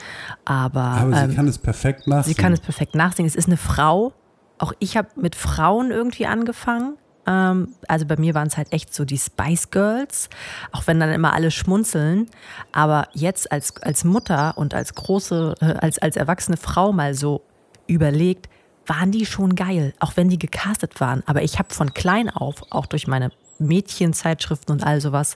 [0.45, 2.37] Aber, Aber ähm, sie kann es perfekt nachsingen.
[2.37, 3.29] sie kann es perfekt nachsingen.
[3.29, 4.13] Es ist eine Frau.
[4.59, 6.97] Auch ich habe mit Frauen irgendwie angefangen.
[7.27, 10.29] Ähm, also bei mir waren es halt echt so die Spice Girls,
[10.73, 12.29] auch wenn dann immer alle schmunzeln.
[12.73, 17.43] Aber jetzt als, als Mutter und als große, äh, als, als erwachsene Frau mal so
[17.87, 18.49] überlegt,
[18.87, 21.23] waren die schon geil, auch wenn die gecastet waren.
[21.27, 25.35] Aber ich habe von klein auf, auch durch meine Mädchenzeitschriften und all sowas,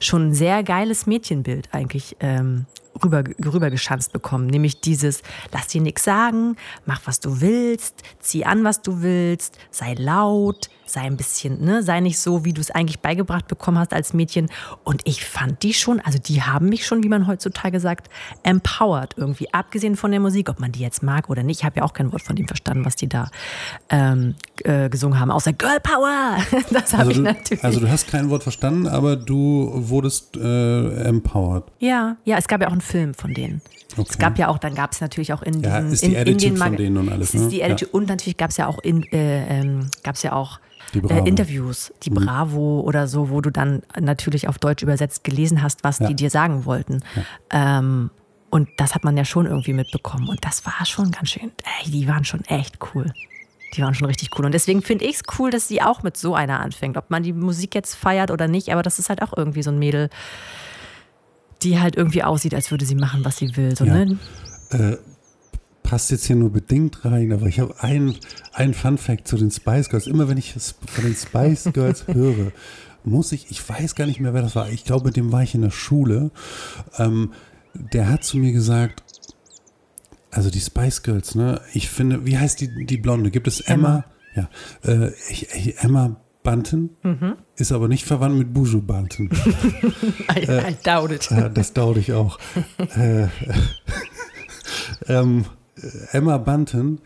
[0.00, 2.66] schon ein sehr geiles Mädchenbild eigentlich ähm,
[3.02, 4.46] rüber, rübergeschanzt bekommen.
[4.46, 9.58] Nämlich dieses, lass dir nichts sagen, mach was du willst, zieh an, was du willst,
[9.70, 13.78] sei laut, sei ein bisschen, ne, sei nicht so, wie du es eigentlich beigebracht bekommen
[13.78, 14.48] hast als Mädchen.
[14.84, 18.08] Und ich fand die schon, also die haben mich schon, wie man heutzutage sagt,
[18.42, 19.52] empowered irgendwie.
[19.52, 21.60] Abgesehen von der Musik, ob man die jetzt mag oder nicht.
[21.60, 23.30] Ich habe ja auch kein Wort von dem verstanden, was die da
[23.90, 25.30] ähm, äh, gesungen haben.
[25.30, 26.36] Außer Girl Power.
[26.70, 27.64] Das habe also, ich du, natürlich.
[27.64, 31.64] also du hast kein Wort verstanden, aber du wurdest äh, empowered.
[31.78, 33.62] Ja, ja, es gab ja auch einen Film von denen.
[33.92, 34.06] Okay.
[34.10, 36.26] Es gab ja auch, dann gab es natürlich auch in Ja, diesen, ist die in,
[36.26, 37.48] in den von Mag- denen und alles, Es ist ne?
[37.50, 37.66] die Ja.
[37.66, 40.60] Attitude und natürlich gab es ja auch in, äh, ähm, gab's ja auch
[40.92, 41.00] Die.
[41.00, 41.08] Mhm.
[41.10, 45.82] äh, Interviews, die Bravo oder so, wo du dann natürlich auf Deutsch übersetzt gelesen hast,
[45.84, 46.08] was Ja.
[46.08, 47.02] die dir sagen wollten.
[47.50, 48.10] Ähm,
[48.50, 50.28] und das hat man ja schon irgendwie mitbekommen.
[50.28, 51.52] Und das war schon ganz schön,
[51.84, 53.12] ey, die waren schon echt cool.
[53.74, 54.46] Die waren schon richtig cool.
[54.46, 56.96] Und deswegen finde ich es cool, dass sie auch mit so einer anfängt.
[56.96, 59.70] Ob man die Musik jetzt feiert oder nicht, aber das ist halt auch irgendwie so
[59.70, 60.08] ein Mädel,
[61.62, 63.76] die halt irgendwie aussieht, als würde sie machen, was sie will.
[63.76, 64.04] So, Ja.
[64.04, 64.18] ne?
[64.70, 64.96] Äh,
[65.82, 68.16] passt jetzt hier nur bedingt rein, aber ich habe ein,
[68.52, 70.06] ein Fun Fact zu den Spice Girls.
[70.06, 72.52] Immer wenn ich von den Spice Girls höre,
[73.04, 74.68] muss ich, ich weiß gar nicht mehr, wer das war.
[74.70, 76.30] Ich glaube, mit dem war ich in der Schule.
[76.98, 77.32] Ähm,
[77.74, 79.04] der hat zu mir gesagt,
[80.32, 81.60] also die Spice Girls, ne?
[81.72, 83.30] Ich finde, wie heißt die, die Blonde?
[83.30, 84.04] Gibt es Emma?
[84.34, 84.48] Ja.
[84.84, 86.90] Äh, ich, ich, Emma Bunton
[87.56, 89.28] ist aber nicht verwandt mit Buju Bunton.
[90.36, 91.28] I, I doubt it.
[91.30, 92.38] Ja, das dauert ich auch.
[92.96, 93.26] äh,
[95.08, 95.44] ähm,
[95.76, 97.00] äh, Emma Bunton,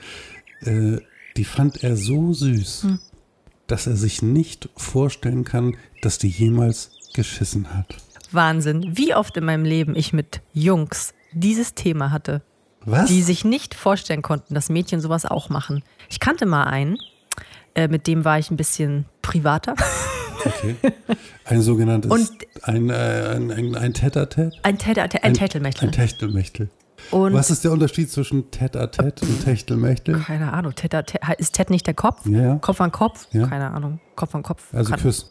[0.61, 0.99] äh,
[1.37, 2.87] die fand er so süß,
[3.67, 7.97] dass er sich nicht vorstellen kann, dass die jemals geschissen hat.
[8.33, 8.97] Wahnsinn.
[8.97, 12.43] Wie oft in meinem Leben ich mit Jungs dieses Thema hatte,
[12.85, 13.09] Was?
[13.09, 15.83] die sich nicht vorstellen konnten, dass Mädchen sowas auch machen.
[16.09, 16.99] Ich kannte mal einen,
[17.75, 19.75] äh, mit dem war ich ein bisschen privater.
[20.43, 20.75] Okay.
[21.45, 22.31] Ein sogenanntes, Und-
[22.63, 24.53] ein, äh, ein, ein, ein Tête-à-Tête?
[24.63, 25.89] Ein, Täter, ein, Tätelmächtel.
[25.91, 26.71] Ein Techtelmechtel.
[27.11, 30.19] Und Was ist der Unterschied zwischen Tête-à-Tête und Techtelmechtel?
[30.21, 32.25] keine Ahnung, Täter, Tä- ist Ted nicht der Kopf?
[32.25, 32.55] Ja, ja.
[32.57, 33.27] Kopf an Kopf?
[33.33, 33.49] Ja.
[33.49, 34.01] Keine Ahnung.
[34.17, 34.73] Kopf an Kopf.
[34.73, 35.31] Also Küss.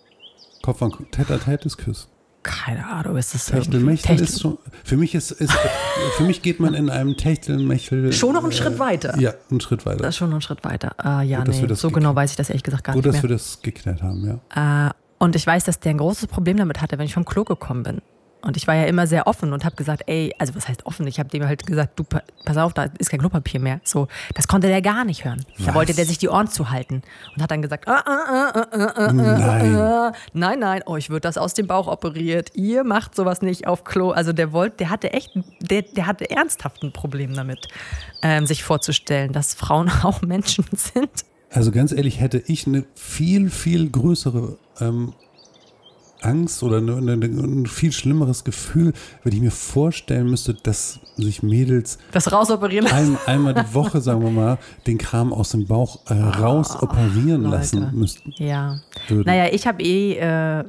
[0.62, 2.08] Kopf an Tête-à-Tête ist Küss.
[2.50, 4.58] Keine Ahnung, ist das Techtelmechtel Techtel- ist schon.
[4.84, 5.54] Für mich ist, ist
[6.18, 8.12] für mich geht man in einem Techtelmechtel.
[8.12, 9.16] Schon noch einen äh, Schritt weiter.
[9.20, 9.98] Ja, einen Schritt weiter.
[10.00, 10.94] Das ist schon noch ein Schritt weiter.
[10.98, 13.16] Ah, ja, Gut, dass nee, so genau weiß ich das ehrlich gesagt gar Gut, nicht
[13.16, 13.30] dass mehr.
[13.30, 14.88] wir das geklärt haben, ja.
[14.88, 17.44] Äh, und ich weiß, dass der ein großes Problem damit hatte, wenn ich vom Klo
[17.44, 18.02] gekommen bin.
[18.42, 21.06] Und ich war ja immer sehr offen und habe gesagt, ey, also was heißt offen?
[21.08, 23.82] Ich habe dem halt gesagt, du, pa- pass auf, da ist kein Klopapier mehr.
[23.84, 25.46] So, das konnte der gar nicht hören.
[25.58, 25.76] Da Was?
[25.76, 27.02] wollte der sich die Ohren zuhalten
[27.36, 30.14] und hat dann gesagt, ah, ah, ah, Nein.
[30.34, 32.52] nein, nein, euch wird das aus dem Bauch operiert.
[32.56, 34.12] Ihr macht sowas nicht auf Klo.
[34.12, 37.68] Also der wollte, der hatte echt, der, der hatte ernsthaft ein Problem damit,
[38.22, 41.10] ähm, sich vorzustellen, dass Frauen auch Menschen sind.
[41.52, 45.14] Also ganz ehrlich, hätte ich eine viel, viel größere ähm,
[46.22, 52.32] Angst oder ein viel schlimmeres Gefühl, wenn ich mir vorstellen müsste, dass sich Mädels Das
[52.32, 56.82] rausoperieren ein, einmal die Woche, sagen wir mal, den Kram aus dem Bauch äh, raus
[56.82, 58.34] operieren lassen müssten.
[58.38, 58.82] Ja.
[59.08, 59.26] Würden.
[59.26, 60.64] Naja, ich habe eh, äh,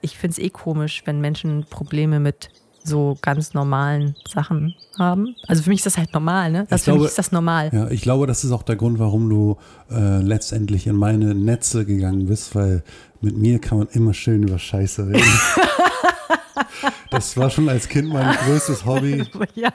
[0.00, 2.50] ich finde es eh komisch, wenn Menschen Probleme mit
[2.86, 5.34] so ganz normalen Sachen haben.
[5.46, 6.66] Also für mich ist das halt normal, ne?
[6.70, 7.70] Das Ich für glaube- mich ist das normal.
[7.72, 9.56] Ja, ich glaube, das ist auch der Grund, warum du
[9.90, 12.82] äh, letztendlich in meine Netze gegangen bist, weil
[13.20, 15.22] mit mir kann man immer schön über Scheiße reden.
[17.10, 19.24] das war schon als Kind mein größtes Hobby.
[19.54, 19.70] Ja,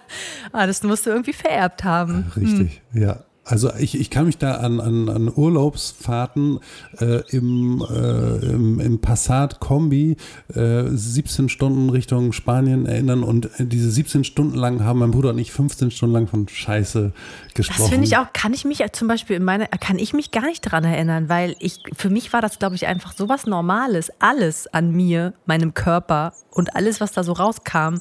[0.51, 2.31] ah, das musst du irgendwie vererbt haben.
[2.35, 3.19] Richtig, ja.
[3.43, 6.59] Also ich, ich kann mich da an, an, an Urlaubsfahrten
[6.99, 10.15] äh, im, äh, im, im Passat Kombi
[10.53, 15.31] äh, 17 Stunden Richtung Spanien erinnern und äh, diese 17 Stunden lang haben mein Bruder
[15.31, 17.13] und ich 15 Stunden lang von Scheiße
[17.55, 17.81] gesprochen.
[17.81, 20.45] Das finde ich auch, kann ich mich zum Beispiel in meine, kann ich mich gar
[20.45, 24.11] nicht dran erinnern, weil ich, für mich war das, glaube ich, einfach so was Normales.
[24.19, 27.95] Alles an mir, meinem Körper und alles, was da so rauskam,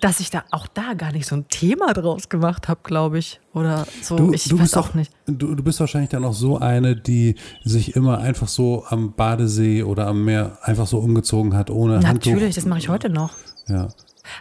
[0.00, 3.40] dass ich da auch da gar nicht so ein Thema draus gemacht habe, glaube ich.
[3.52, 5.12] Oder so, Du, ich du weiß bist auch auch nicht.
[5.26, 9.82] Du, du bist wahrscheinlich dann auch so eine, die sich immer einfach so am Badesee
[9.82, 12.32] oder am Meer einfach so umgezogen hat, ohne Handtuch.
[12.32, 13.34] Natürlich, das mache ich heute noch.
[13.66, 13.88] Ja.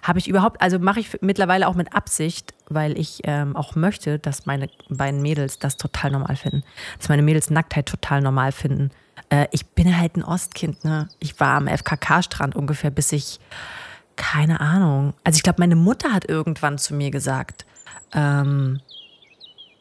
[0.04, 4.20] Habe ich überhaupt, also mache ich mittlerweile auch mit Absicht, weil ich ähm, auch möchte,
[4.20, 6.64] dass meine beiden Mädels das total normal finden.
[6.98, 8.92] Dass meine Mädels Nacktheit total normal finden.
[9.30, 11.08] Äh, ich bin halt ein Ostkind, ne?
[11.20, 13.40] Ich war am FKK-Strand ungefähr, bis ich,
[14.20, 15.14] keine Ahnung.
[15.24, 17.66] Also ich glaube, meine Mutter hat irgendwann zu mir gesagt,
[18.14, 18.82] ähm,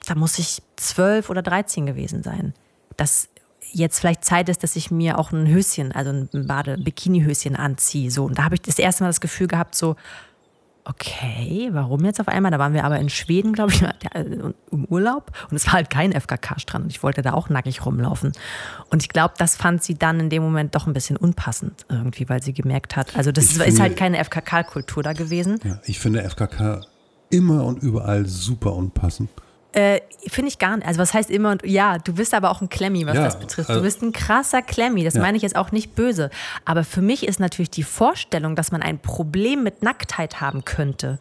[0.07, 2.55] da muss ich zwölf oder dreizehn gewesen sein,
[2.97, 3.29] dass
[3.73, 8.11] jetzt vielleicht Zeit ist, dass ich mir auch ein Höschen, also ein Bade-Bikini-Höschen anziehe.
[8.13, 8.25] So.
[8.27, 9.97] Und da habe ich das erste Mal das Gefühl gehabt, so,
[10.89, 12.51] okay, warum jetzt auf einmal?
[12.51, 13.83] Da waren wir aber in Schweden, glaube ich,
[14.73, 18.33] im Urlaub und es war halt kein FKK-Strand und ich wollte da auch nackig rumlaufen.
[18.91, 22.29] Und ich glaube, das fand sie dann in dem Moment doch ein bisschen unpassend irgendwie,
[22.29, 25.59] weil sie gemerkt hat, also das ist, finde- halt keine FKK-Kultur da gewesen.
[25.65, 25.79] ja.
[25.85, 26.81] Ich finde FKK
[27.31, 29.29] immer und überall super unpassend.
[29.73, 30.87] Äh, Finde ich gar nicht.
[30.87, 33.39] Also was heißt immer und ja, du bist aber auch ein Klemmi, was Ja, das
[33.39, 33.69] betrifft.
[33.69, 35.05] also- Du bist ein krasser Klemmi.
[35.05, 35.21] Das Ja.
[35.21, 36.31] meine ich jetzt auch nicht böse.
[36.65, 41.19] Aber für mich ist natürlich die Vorstellung, dass man ein Problem mit Nacktheit haben könnte,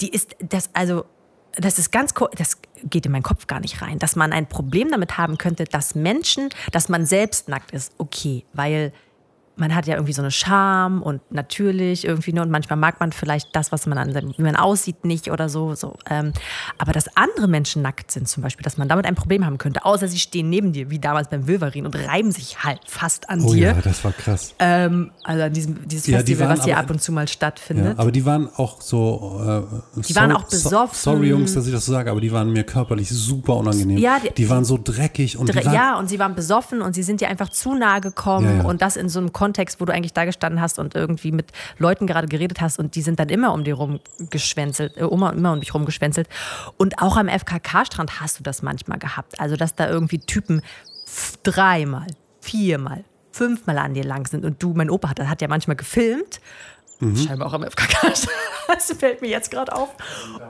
[0.00, 1.04] die ist das also
[1.56, 4.90] das ist ganz das geht in meinen Kopf gar nicht rein, dass man ein Problem
[4.90, 7.92] damit haben könnte, dass Menschen, dass man selbst nackt ist.
[7.96, 8.92] Okay, weil
[9.56, 13.12] man hat ja irgendwie so eine Scham und natürlich irgendwie, ne, und manchmal mag man
[13.12, 15.74] vielleicht das, was man an wie man aussieht, nicht oder so.
[15.74, 16.32] so ähm,
[16.78, 19.84] aber dass andere Menschen nackt sind zum Beispiel, dass man damit ein Problem haben könnte,
[19.84, 23.42] außer sie stehen neben dir, wie damals beim Wolverine und reiben sich halt fast an
[23.42, 23.68] Oh dir.
[23.68, 24.54] ja, das war krass.
[24.58, 27.12] Ähm, also an diesem dieses Ja, die Festival, waren was hier aber- ab und zu
[27.12, 27.98] mal Ja, stattfindet.
[27.98, 29.40] aber die waren auch so.
[29.96, 30.94] Äh, Die waren auch besoffen.
[30.96, 33.98] sorry, Jungs, dass ich das so sage, aber die waren mir körperlich super unangenehm.
[33.98, 36.82] Ja, die- die, waren so dreckig und Dre- die waren, ja, und sie waren besoffen
[36.82, 38.64] und sie sind dir einfach zu nahe gekommen Ja, ja.
[38.64, 39.43] und das in so einem Kontext,
[39.78, 43.02] wo du eigentlich da gestanden hast und irgendwie mit Leuten gerade geredet hast und die
[43.02, 46.28] sind dann immer um dir rumgeschwänzelt, äh, immer, immer um dich rumgeschwänzelt.
[46.76, 49.40] Und auch am FKK-Strand hast du das manchmal gehabt.
[49.40, 50.62] Also, dass da irgendwie Typen
[51.42, 52.06] dreimal,
[52.40, 56.40] viermal, fünfmal an dir lang sind und du, mein Opa hat, hat ja manchmal gefilmt.
[57.00, 58.12] Scheinbar auch am FKK.
[58.66, 59.90] Das fällt mir jetzt gerade auf.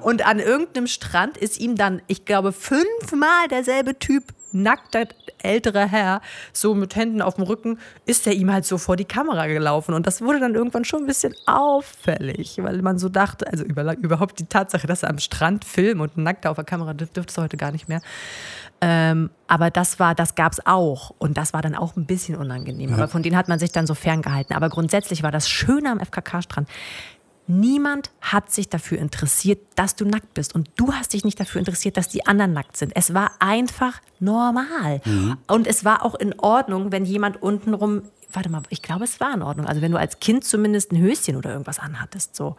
[0.03, 5.07] Und an irgendeinem Strand ist ihm dann, ich glaube, fünfmal derselbe Typ, nackter
[5.43, 6.21] älterer Herr,
[6.53, 9.95] so mit Händen auf dem Rücken, ist er ihm halt so vor die Kamera gelaufen.
[9.95, 13.97] Und das wurde dann irgendwann schon ein bisschen auffällig, weil man so dachte, also über,
[13.99, 17.37] überhaupt die Tatsache, dass er am Strand filmt und nackt auf der Kamera dürf- dürftest
[17.37, 18.01] du heute gar nicht mehr.
[18.81, 21.11] Ähm, aber das war, das gab es auch.
[21.19, 22.93] Und das war dann auch ein bisschen unangenehm.
[22.93, 24.55] Aber von denen hat man sich dann so ferngehalten.
[24.55, 26.69] Aber grundsätzlich war das Schöne am FKK-Strand.
[27.47, 30.55] Niemand hat sich dafür interessiert, dass du nackt bist.
[30.55, 32.93] Und du hast dich nicht dafür interessiert, dass die anderen nackt sind.
[32.95, 35.01] Es war einfach normal.
[35.47, 38.03] Und es war auch in Ordnung, wenn jemand untenrum,
[38.33, 39.67] warte mal, ich glaube, es war in Ordnung.
[39.67, 42.57] Also wenn du als Kind zumindest ein Höschen oder irgendwas anhattest, so.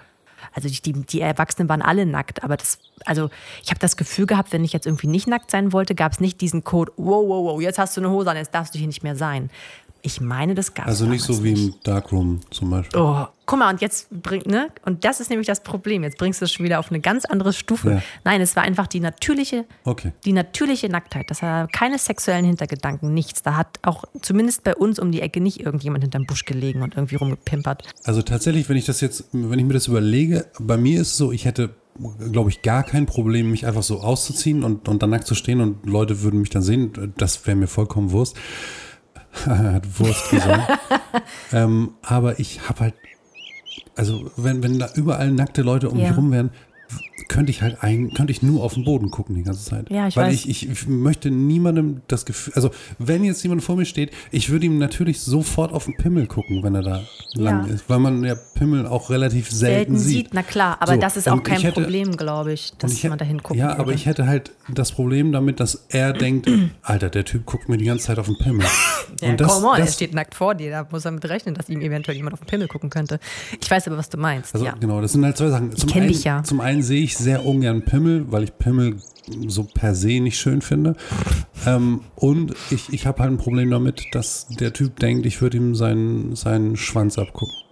[0.54, 3.30] Also die, die, die Erwachsenen waren alle nackt, aber das, also
[3.64, 6.20] ich habe das Gefühl gehabt, wenn ich jetzt irgendwie nicht nackt sein wollte, gab es
[6.20, 8.78] nicht diesen Code, wow, wow, wow, jetzt hast du eine Hose an, jetzt darfst du
[8.78, 9.50] hier nicht mehr sein.
[10.06, 13.00] Ich meine, das gab es Also nicht so wie im Darkroom zum Beispiel.
[13.00, 14.68] Oh, guck mal, und jetzt bringt, ne?
[14.86, 16.04] Und das ist nämlich das Problem.
[16.04, 17.90] Jetzt bringst du es schon wieder auf eine ganz andere Stufe.
[17.90, 18.02] Ja.
[18.24, 20.12] Nein, es war einfach die natürliche, Okay.
[20.24, 21.32] die natürliche Nacktheit.
[21.32, 23.42] Das hat keine sexuellen Hintergedanken, nichts.
[23.42, 26.94] Da hat auch zumindest bei uns um die Ecke nicht irgendjemand hinterm Busch gelegen und
[26.96, 27.84] irgendwie rumgepimpert.
[28.04, 31.18] Also tatsächlich, wenn ich das jetzt, wenn ich mir das überlege, bei mir ist es
[31.18, 31.72] so, ich hätte,
[32.32, 35.62] glaube ich, gar kein Problem, mich einfach so auszuziehen und, und dann nackt zu stehen
[35.62, 37.14] und Leute würden mich dann sehen.
[37.18, 38.38] Das wäre mir vollkommen Wurst.
[39.46, 40.80] Hat Wurst gesagt.
[41.54, 42.94] ähm, aber ich habe halt,
[43.96, 46.10] also wenn, wenn da überall nackte Leute um Ja.
[46.10, 46.52] mich rum wären,
[47.28, 49.90] könnte ich halt ein, könnte ich nur auf den Boden gucken die ganze Zeit.
[49.90, 50.34] Ja, ich Weil weiß.
[50.46, 52.70] ich, ich, ich möchte niemandem das Gefühl, also
[53.00, 56.62] wenn jetzt jemand vor mir steht, ich würde ihm natürlich sofort auf den Pimmel gucken,
[56.64, 57.02] wenn er da
[57.34, 61.00] lang ist, weil man ja Pimmel auch relativ selten, Selten sieht, na klar, aber So,
[61.00, 63.58] das ist auch kein ich hätte- Problem, glaube ich, dass ich hätt- man da hingucken
[63.58, 63.80] Ja, würde.
[63.80, 66.48] aber ich hätte halt das Problem damit, dass er denkt,
[66.84, 68.66] Alter, der Typ guckt mir die ganze Zeit auf den Pimmel.
[69.22, 71.24] Ja, und das, come on, er das, steht nackt vor dir, da muss er mit
[71.24, 73.20] rechnen, dass ihm eventuell jemand auf den Pimmel gucken könnte.
[73.62, 74.54] Ich weiß aber, was du meinst.
[74.54, 74.74] Also ja.
[74.78, 75.74] genau, das sind halt zwei Sachen.
[75.74, 76.44] Zum kenn einen, dich ja.
[76.44, 78.98] Zum einen sehe ich sehr ungern Pimmel, weil ich Pimmel
[79.48, 80.96] so per se nicht schön finde.
[81.66, 85.58] Ähm, und ich, ich habe halt ein Problem damit, dass der Typ denkt, ich würde
[85.58, 87.65] ihm seinen, seinen Schwanz abgucken.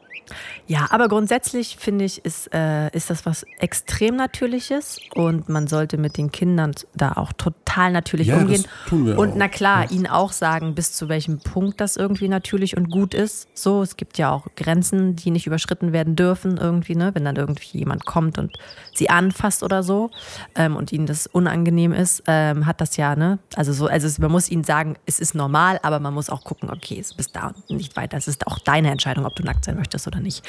[0.67, 5.97] Ja, aber grundsätzlich finde ich, ist, äh, ist das was extrem Natürliches und man sollte
[5.97, 8.65] mit den Kindern da auch total natürlich Ja, das umgehen.
[8.87, 9.35] tun wir und auch.
[9.37, 13.47] na klar, ihnen auch sagen, bis zu welchem Punkt das irgendwie natürlich und gut ist.
[13.53, 17.11] So, es gibt ja auch Grenzen, die nicht überschritten werden dürfen irgendwie, ne?
[17.13, 18.57] Wenn dann irgendwie jemand kommt und
[18.93, 20.11] sie anfasst oder so
[20.55, 23.39] ähm, und ihnen das unangenehm ist, ähm, hat das ja, ne?
[23.55, 26.43] Also so, also es, man muss ihnen sagen, es ist normal, aber man muss auch
[26.43, 28.17] gucken, okay, es ist bis da und nicht weiter.
[28.17, 30.43] Es ist auch deine Entscheidung, ob du nackt sein möchtest oder nicht.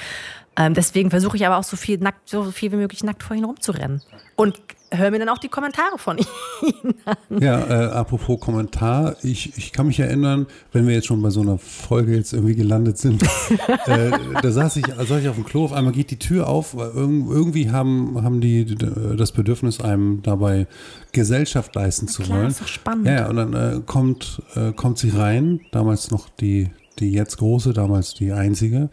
[0.56, 3.34] Ähm, deswegen versuche ich aber auch so viel nackt, so viel wie möglich nackt vor
[3.34, 4.02] ihnen rumzurennen.
[4.36, 4.60] Und
[4.92, 6.16] hör mir dann auch die Kommentare von
[6.62, 6.94] ihnen.
[7.42, 11.40] Ja, äh, apropos Kommentar, ich, ich kann mich erinnern, wenn wir jetzt schon bei so
[11.40, 13.24] einer Folge jetzt irgendwie gelandet sind,
[13.86, 16.76] äh, da saß ich, saß ich auf dem Klo, auf einmal geht die Tür auf,
[16.76, 18.76] weil irg- irgendwie haben, haben die
[19.16, 20.68] das Bedürfnis, einem dabei
[21.10, 22.48] Gesellschaft leisten zu klar, wollen.
[22.48, 23.06] ist doch spannend.
[23.08, 27.38] Ja, ja, und dann äh, kommt, äh, kommt sie rein, damals noch die, die jetzt
[27.38, 28.88] große, damals die einzige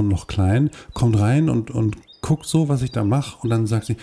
[0.00, 3.66] und noch klein, kommt rein und, und guckt so, was ich da mache und dann
[3.66, 3.96] sagt sie,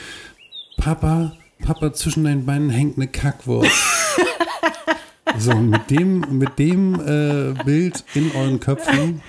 [0.77, 3.71] Papa, Papa, zwischen deinen Beinen hängt eine Kackwurst.
[5.38, 9.21] so, mit dem, mit dem äh, Bild in euren Köpfen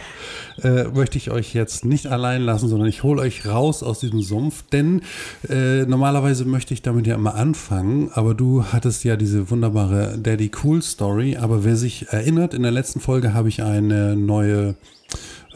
[0.62, 4.20] äh, möchte ich euch jetzt nicht allein lassen, sondern ich hole euch raus aus diesem
[4.20, 5.02] Sumpf, denn
[5.48, 10.50] äh, normalerweise möchte ich damit ja immer anfangen, aber du hattest ja diese wunderbare Daddy
[10.62, 14.74] Cool Story, aber wer sich erinnert, in der letzten Folge habe ich eine neue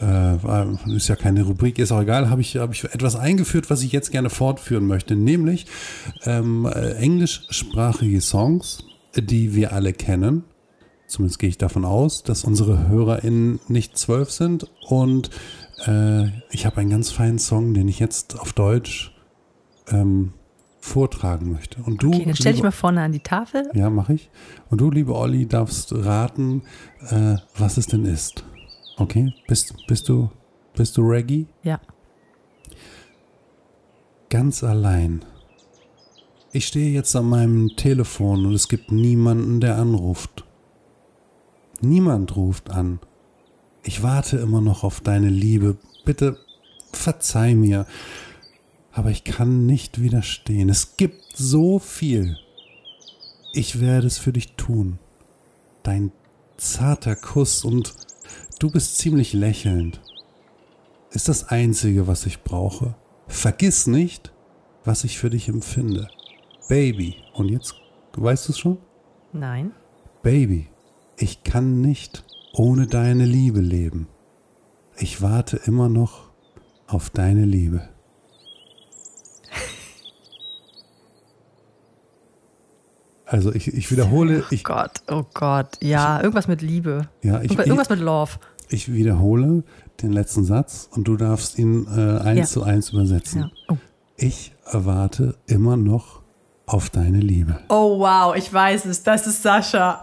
[0.03, 3.81] äh, ist ja keine Rubrik, ist auch egal, habe ich, habe ich etwas eingeführt, was
[3.83, 5.65] ich jetzt gerne fortführen möchte, nämlich
[6.25, 8.83] ähm, äh, englischsprachige Songs,
[9.15, 10.43] die wir alle kennen.
[11.07, 14.71] Zumindest gehe ich davon aus, dass unsere HörerInnen nicht zwölf sind.
[14.87, 15.29] Und
[15.85, 19.13] äh, ich habe einen ganz feinen Song, den ich jetzt auf Deutsch
[19.89, 20.33] ähm,
[20.79, 21.81] vortragen möchte.
[21.83, 23.69] Und du, Okay, dann stell dich mal vorne an die Tafel.
[23.73, 24.29] ja, mache ich.
[24.69, 26.63] Und du, liebe Olli, darfst raten,
[27.09, 28.43] äh, was es denn ist.
[28.97, 29.33] Okay?
[29.47, 30.29] Bist, bist du,
[30.75, 31.47] bist du Reggae?
[31.63, 31.79] Ja.
[34.29, 35.23] Ganz allein.
[36.51, 40.43] Ich stehe jetzt an meinem Telefon und es gibt niemanden, der anruft.
[41.81, 42.99] Niemand ruft an.
[43.83, 45.77] Ich warte immer noch auf deine Liebe.
[46.05, 46.37] Bitte
[46.91, 47.85] verzeih mir.
[48.91, 50.69] Aber ich kann nicht widerstehen.
[50.69, 52.37] Es gibt so viel.
[53.51, 54.99] Ich werde es für dich tun.
[55.81, 56.11] Dein
[56.57, 57.93] zarter Kuss und
[58.59, 60.01] du bist ziemlich lächelnd.
[61.11, 62.95] Ist das Einzige, was ich brauche.
[63.27, 64.31] Vergiss nicht,
[64.83, 66.09] was ich für dich empfinde.
[66.67, 67.17] Baby.
[67.33, 67.75] Und jetzt,
[68.15, 68.77] weißt du es schon?
[69.31, 69.71] Nein.
[70.21, 70.67] Baby,
[71.17, 74.07] ich kann nicht ohne deine Liebe leben.
[74.97, 76.29] Ich warte immer noch
[76.87, 77.89] auf deine Liebe.
[83.25, 85.77] Also ich, ich wiederhole, ich, Gott, oh Gott.
[85.81, 87.07] Ja, irgendwas mit Liebe.
[87.21, 88.31] ja, ich, Irgendwas, ich, mit Love.
[88.69, 89.63] ich wiederhole
[90.01, 92.45] den letzten Satz und du darfst ihn äh, eins Ja.
[92.45, 93.41] zu eins übersetzen.
[93.41, 93.51] Ja.
[93.69, 93.77] Oh.
[94.17, 96.21] Ich erwarte immer noch
[96.65, 97.59] auf deine Liebe.
[97.69, 99.03] oh, wow, ich weiß es.
[99.03, 100.01] Das ist Sascha.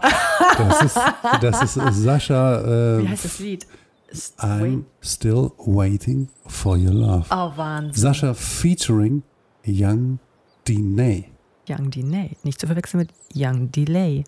[0.57, 0.99] Das ist,
[1.41, 2.97] das ist Sascha.
[2.99, 3.65] Wie Äh, heißt das Lied?
[4.09, 7.25] Ist- I'm still waiting for your love.
[7.31, 7.93] Oh, Wahnsinn.
[8.01, 9.23] Sascha featuring
[9.65, 10.19] Young
[10.67, 11.30] Diney.
[11.71, 12.31] Young Delay.
[12.43, 14.23] Nicht zu verwechseln mit Young Delay.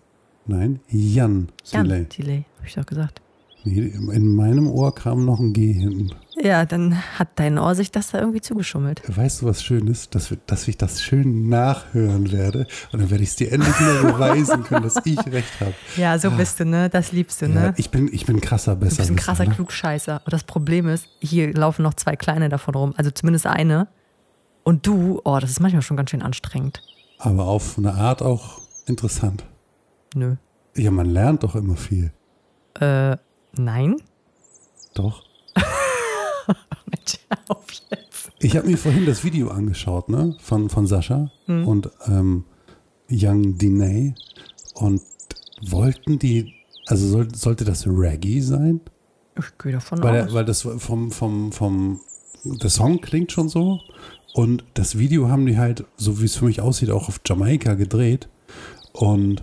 [0.46, 2.04] Nein, Jan Young Delay.
[2.04, 3.20] Delay, habe ich doch gesagt.
[3.66, 3.80] Nee,
[4.12, 6.10] in meinem Ohr kam noch ein G hinten.
[6.42, 9.00] Ja, dann hat dein Ohr sich das da irgendwie zugeschummelt.
[9.06, 10.14] Weißt du, was schön ist?
[10.14, 12.66] Dass, wir, dass ich das schön nachhören werde.
[12.92, 15.72] Und dann werde ich es dir endlich wieder beweisen können, dass ich recht habe.
[15.96, 16.90] Ja, so bist du, ne?
[16.90, 17.74] Das liebst du, Ja, ne?
[17.78, 18.96] ich, bin, ich bin krasser besser.
[18.96, 20.20] Du bist ein krasser Klugscheißer.
[20.22, 22.94] Und das Problem ist, hier laufen noch zwei kleine davon rum.
[22.98, 23.88] Also zumindest eine.
[24.62, 26.82] Und du, oh, das ist manchmal schon ganz schön anstrengend.
[27.24, 29.44] Aber auf eine Art auch interessant.
[30.14, 30.36] Nö.
[30.76, 32.12] Ja, man lernt doch immer viel.
[32.78, 33.16] Äh,
[33.56, 33.96] nein?
[34.92, 35.24] Doch.
[36.86, 37.18] Mensch,
[37.48, 38.30] auf jetzt.
[38.40, 40.36] Ich habe mir vorhin das Video angeschaut, ne?
[40.40, 41.66] Von, von Sascha Hm.
[41.66, 42.44] und ähm,
[43.10, 44.14] Young Diney.
[44.74, 45.00] Und
[45.62, 46.52] wollten die,
[46.88, 48.80] also soll, sollte das Reggae sein?
[49.38, 50.34] Ich gehe davon Weil, aus.
[50.34, 52.00] weil das vom, vom, vom,
[52.44, 53.80] der Song klingt schon so.
[54.34, 57.74] Und das Video haben die halt, so wie es für mich aussieht, auch auf Jamaika
[57.74, 58.28] gedreht.
[58.92, 59.40] Und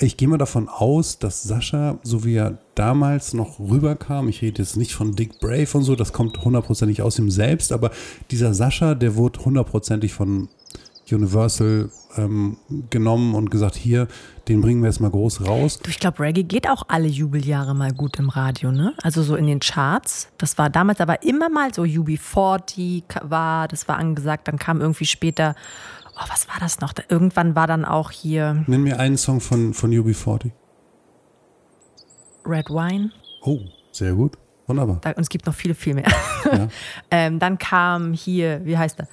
[0.00, 4.60] ich gehe mal davon aus, dass Sascha, so wie er damals noch rüberkam, ich rede
[4.60, 7.92] jetzt nicht von Dick Brave und so, das kommt hundertprozentig aus ihm selbst, aber
[8.32, 10.48] dieser Sascha, der wurde hundertprozentig von
[11.08, 12.56] Universal ähm,
[12.90, 14.08] genommen und gesagt, hier,
[14.48, 15.78] den bringen wir jetzt mal groß raus.
[15.78, 18.92] Du, ich glaube, Reggae geht auch alle Jubeljahre mal gut im Radio, ne?
[19.02, 20.28] Also so in den Charts.
[20.38, 24.48] Das war damals aber immer mal so UB40 ka- war, das war angesagt.
[24.48, 25.54] Dann kam irgendwie später,
[26.16, 26.92] oh, was war das noch?
[27.08, 30.50] Irgendwann war dann auch hier Nenn mir einen Song von, von UB40.
[32.46, 33.10] Red Wine.
[33.42, 33.60] Oh,
[33.92, 34.36] sehr gut.
[34.66, 34.98] Wunderbar.
[35.02, 36.06] Da, und es gibt noch viele, viel mehr.
[36.50, 36.68] Ja.
[37.10, 39.08] ähm, dann kam hier, wie heißt er?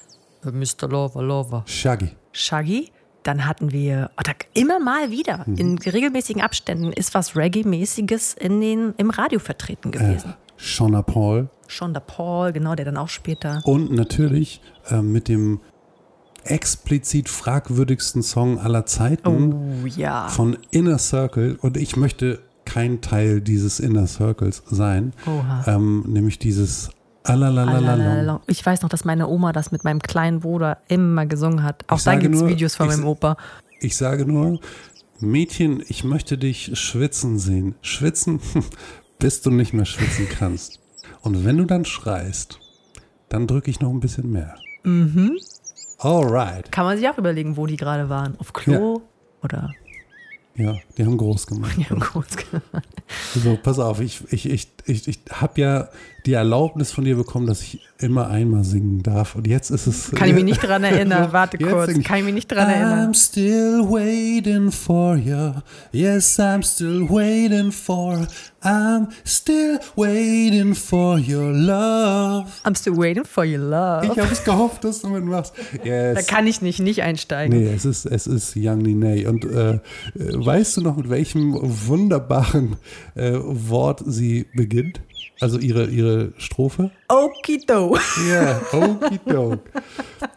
[0.51, 0.88] Mr.
[0.89, 1.63] Lover, Lover.
[1.67, 2.09] Shaggy.
[2.32, 2.91] Shaggy.
[3.24, 5.55] Dann hatten wir da, immer mal wieder Mhm.
[5.55, 10.34] in regelmäßigen Abständen ist was Reggae-mäßiges in den, im Radio vertreten gewesen.
[10.57, 11.49] Shona Paul.
[11.67, 13.61] Shonda Paul, genau, der dann auch später.
[13.63, 15.59] Und natürlich äh, mit dem
[16.43, 19.53] explizit fragwürdigsten Song aller Zeiten
[19.84, 20.28] Oh ja.
[20.28, 21.57] von Inner Circle.
[21.61, 25.13] Und ich möchte kein Teil dieses Inner Circles sein.
[25.26, 25.63] Oha.
[25.67, 26.89] Ähm, nämlich dieses
[27.24, 27.93] Alalalalala.
[27.93, 28.41] Alalala.
[28.47, 31.84] Ich weiß noch, dass meine Oma das mit meinem kleinen Bruder immer gesungen hat.
[31.88, 33.38] Auch da gibt es Videos von ich meinem Opa.
[33.80, 34.59] Ich sage nur,
[35.19, 37.76] Mädchen, ich möchte dich schwitzen sehen.
[37.82, 38.39] Schwitzen,
[39.19, 40.80] bis du nicht mehr schwitzen kannst.
[41.22, 42.59] Und wenn du dann schreist,
[43.30, 44.55] dann drücke ich noch ein bisschen mehr.
[44.84, 45.38] Mhm.
[45.99, 46.72] Alright.
[46.72, 48.36] Kann man sich auch überlegen, wo die gerade waren.
[48.39, 49.03] Auf Klo
[49.43, 49.72] oder
[50.55, 51.78] Ja, die haben groß gemacht.
[51.89, 52.89] ja, groß gemacht.
[53.36, 55.89] So, pass auf, ich, ich, ich, ich, ich habe ja
[56.26, 59.36] die Erlaubnis von dir bekommen, dass ich immer einmal singen darf.
[59.36, 60.11] Und jetzt ist es.
[60.11, 61.32] Kann ich mich nicht dran erinnern.
[61.32, 61.91] Warte kurz.
[62.03, 63.11] Kann ich mich nicht dran erinnern.
[63.11, 65.53] I'm still waiting for you.
[65.91, 68.28] Yes, I'm still waiting for.
[68.63, 72.47] I'm still waiting for your love.
[72.63, 74.05] I'm still waiting for your love.
[74.05, 75.53] Ich habe es gehofft, dass du mitmachst.
[75.84, 76.15] Yes.
[76.15, 77.57] da kann ich nicht, nicht einsteigen.
[77.57, 79.28] Nee, es ist, es ist Young Nene.
[79.28, 79.80] Und äh, äh,
[80.15, 82.78] weißt du noch, mit welchem wunderbaren
[83.15, 85.01] äh, Wort sie beginnt?
[85.41, 86.91] Also ihre, ihre Strophe?
[87.09, 87.97] Okido.
[88.29, 89.59] Ja, Okidoke.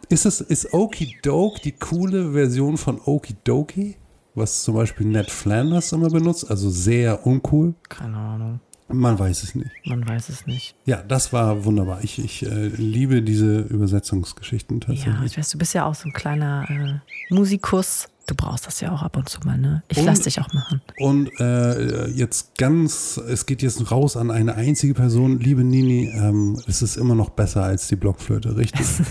[0.09, 3.97] ist, es, ist Okidoke die coole Version von Okidoki?
[4.33, 7.73] Was zum Beispiel Ned Flanders immer benutzt, also sehr uncool.
[7.87, 8.59] Keine Ahnung.
[8.87, 9.71] Man weiß es nicht.
[9.85, 10.75] Man weiß es nicht.
[10.85, 12.03] Ja, das war wunderbar.
[12.03, 15.31] Ich, ich äh, liebe diese Übersetzungsgeschichten Ja, tatsächlich.
[15.31, 18.09] ich weiß, du bist ja auch so ein kleiner äh, Musikus.
[18.27, 19.83] Du brauchst das ja auch ab und zu mal, ne?
[19.87, 20.81] Ich lass dich auch machen.
[20.97, 25.39] Und äh, jetzt ganz, es geht jetzt raus an eine einzige Person.
[25.39, 28.87] Liebe Nini, ähm, es ist immer noch besser als die Blockflöte, richtig?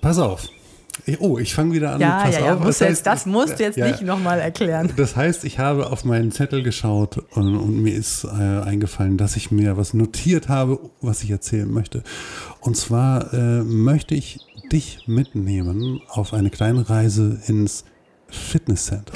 [0.00, 0.48] Pass auf.
[1.18, 2.00] Oh, ich fange wieder an.
[2.00, 2.54] ja, Pass ja, ja.
[2.54, 2.60] auf.
[2.60, 4.92] Musst jetzt, heißt, das musst du jetzt ja, nicht nochmal erklären.
[4.96, 9.36] Das heißt, ich habe auf meinen Zettel geschaut und, und mir ist äh, eingefallen, dass
[9.36, 12.02] ich mir was notiert habe, was ich erzählen möchte.
[12.60, 14.40] Und zwar äh, möchte ich
[14.70, 17.84] dich mitnehmen auf eine kleine Reise ins
[18.28, 19.12] Fitnesscenter.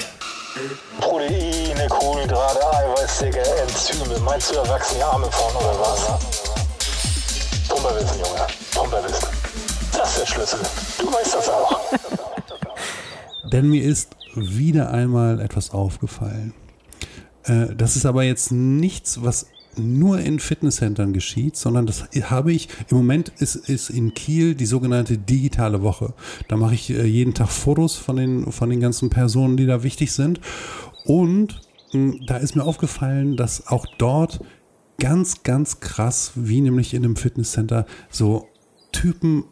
[0.99, 4.19] Proteine, Kohlenhydrate, Eiweißdicke, Enzyme.
[4.19, 6.07] Meinst du, da wachsen die Arme vorne oder was?
[7.67, 8.47] Pumperwissen, Junge.
[8.73, 9.34] Pumperwissen.
[10.15, 10.59] Ist der Schlüssel.
[10.97, 11.81] Du weißt das auch.
[13.51, 16.53] Denn mir ist wieder einmal etwas aufgefallen.
[17.43, 22.69] Äh, das ist aber jetzt nichts, was nur in Fitnesscentern geschieht, sondern das habe ich,
[22.89, 26.13] im Moment ist, ist in Kiel die sogenannte digitale Woche.
[26.47, 29.83] Da mache ich äh, jeden Tag Fotos von den, von den ganzen Personen, die da
[29.83, 30.39] wichtig sind.
[31.03, 31.59] Und
[31.91, 34.39] mh, da ist mir aufgefallen, dass auch dort
[34.97, 38.47] ganz, ganz krass, wie nämlich in einem Fitnesscenter, so
[38.93, 39.43] Typen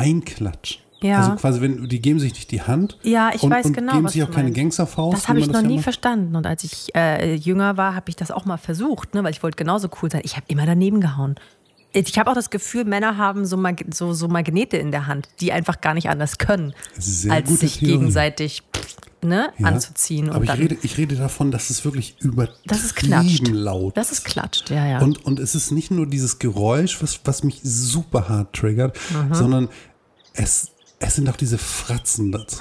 [0.00, 0.82] einklatschen.
[1.02, 1.18] Ja.
[1.20, 2.98] Also quasi, wenn die geben sich nicht die Hand.
[3.02, 4.52] Ja, ich und, weiß und genau, geben was sich auch keine.
[4.52, 5.16] Gangsterfaust.
[5.16, 6.36] Das habe ich noch nie verstanden.
[6.36, 9.24] Und als ich äh, jünger war, habe ich das auch mal versucht, ne?
[9.24, 10.20] weil ich wollte genauso cool sein.
[10.24, 11.36] Ich habe immer daneben gehauen.
[11.92, 15.28] Ich habe auch das Gefühl, Männer haben so, Mag so, so Magnete in der Hand,
[15.40, 17.94] die einfach gar nicht anders können, Sehr als sich Theorie.
[17.94, 18.62] gegenseitig
[19.22, 19.66] ne, Ja.
[19.66, 20.30] anzuziehen.
[20.30, 23.48] Aber ich rede, ich rede davon, dass es wirklich übertrieben das ist klatscht.
[23.48, 25.00] laut Das ist klatscht, ja, ja.
[25.00, 28.96] Und, und es ist nicht nur dieses Geräusch, was, was mich super hart triggert,
[29.32, 29.68] sondern
[30.34, 32.58] es, es sind auch diese Fratzen dazu.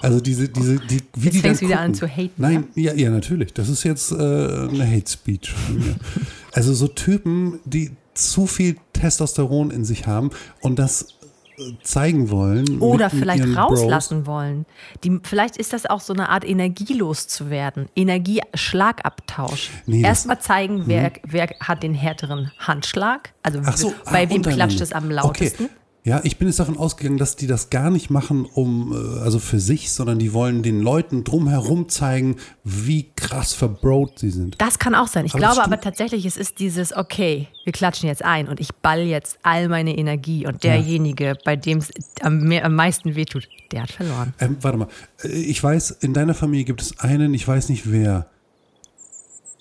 [0.00, 2.08] Also diese, diese, die, wie Jetzt die fängst dann du wieder an gucken.
[2.08, 3.52] zu haten, Nein, ja, ja, natürlich.
[3.52, 5.96] Das ist jetzt äh, eine Hate Speech von mir.
[6.52, 11.14] also so Typen, die zu viel Testosteron in sich haben und das
[11.58, 12.78] äh, zeigen wollen.
[12.80, 14.64] Oder vielleicht rauslassen wollen.
[15.02, 17.88] Die, vielleicht ist das auch so eine Art energielos zu werden.
[17.96, 19.70] Energieschlagabtausch.
[19.86, 20.02] Nee.
[20.02, 23.32] Erstmal zeigen, wer, wer hat den härteren Handschlag.
[23.42, 25.64] Also so, bei ah, wem klatscht es am lautesten.
[25.64, 25.74] Okay.
[26.04, 29.38] Ja, ich bin jetzt davon ausgegangen, dass die das gar nicht machen, um äh, also
[29.38, 34.60] für sich, sondern die wollen den Leuten drumherum zeigen, wie krass verbrot sie sind.
[34.60, 35.26] Das kann auch sein.
[35.26, 38.74] Ich Aber glaube aber tatsächlich, es ist dieses, okay, wir klatschen jetzt ein und ich
[38.74, 43.84] ball jetzt all meine Energie und derjenige, bei dem es am, am meisten wehtut, der
[43.84, 44.34] hat verloren.
[44.40, 44.88] Ähm, warte mal,
[45.22, 48.26] Äh, ich weiß, in deiner Familie gibt es einen, ich weiß nicht wer,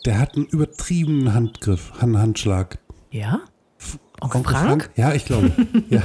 [0.05, 2.79] der hat einen übertriebenen Handgriff, einen Handschlag.
[3.11, 3.41] Ja?
[4.21, 4.89] Onkel Onkel Frank?
[4.95, 5.51] Ja, ich glaube.
[5.89, 6.01] ja.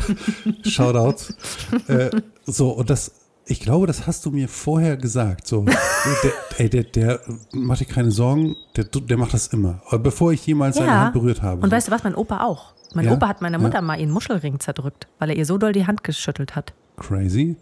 [0.65, 1.35] Shoutouts.
[1.89, 2.11] Äh,
[2.45, 3.13] so, und das,
[3.47, 5.47] ich glaube, das hast du mir vorher gesagt.
[5.47, 7.21] So, der, ey, der, der,
[7.53, 9.83] mach dir keine Sorgen, der, der macht das immer.
[10.03, 11.61] Bevor ich jemals seine Hand berührt habe.
[11.63, 12.73] Und weißt du was, mein Opa auch.
[12.95, 13.13] Mein Ja?
[13.13, 13.83] Opa hat meiner Mutter Ja.
[13.83, 16.73] mal ihren Muschelring zerdrückt, weil er ihr so doll die Hand geschüttelt hat.
[16.97, 17.57] crazy.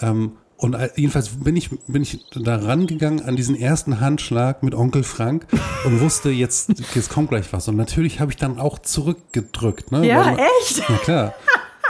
[0.00, 0.32] Ähm,
[0.62, 5.02] und äh, jedenfalls bin ich, bin ich da rangegangen an diesen ersten Handschlag mit Onkel
[5.02, 5.46] Frank
[5.84, 7.68] und wusste, jetzt, jetzt kommt gleich was.
[7.68, 9.92] Und natürlich habe ich dann auch zurückgedrückt.
[9.92, 10.04] Ne?
[10.24, 10.78] Weil man- echt?
[10.88, 11.34] Ja, klar.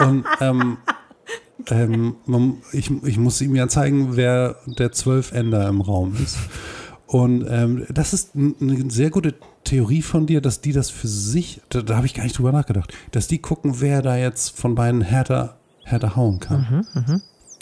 [0.01, 0.79] Und ähm,
[1.69, 6.37] ähm, man, ich, ich muss ihm ja zeigen, wer der Zwölfender im Raum ist.
[7.07, 11.61] Und ähm, das ist eine sehr gute Theorie von dir, dass die das für sich,
[11.69, 14.75] da, da habe ich gar nicht drüber nachgedacht, dass die gucken, wer da jetzt von
[14.75, 16.87] beiden härter, härter hauen kann.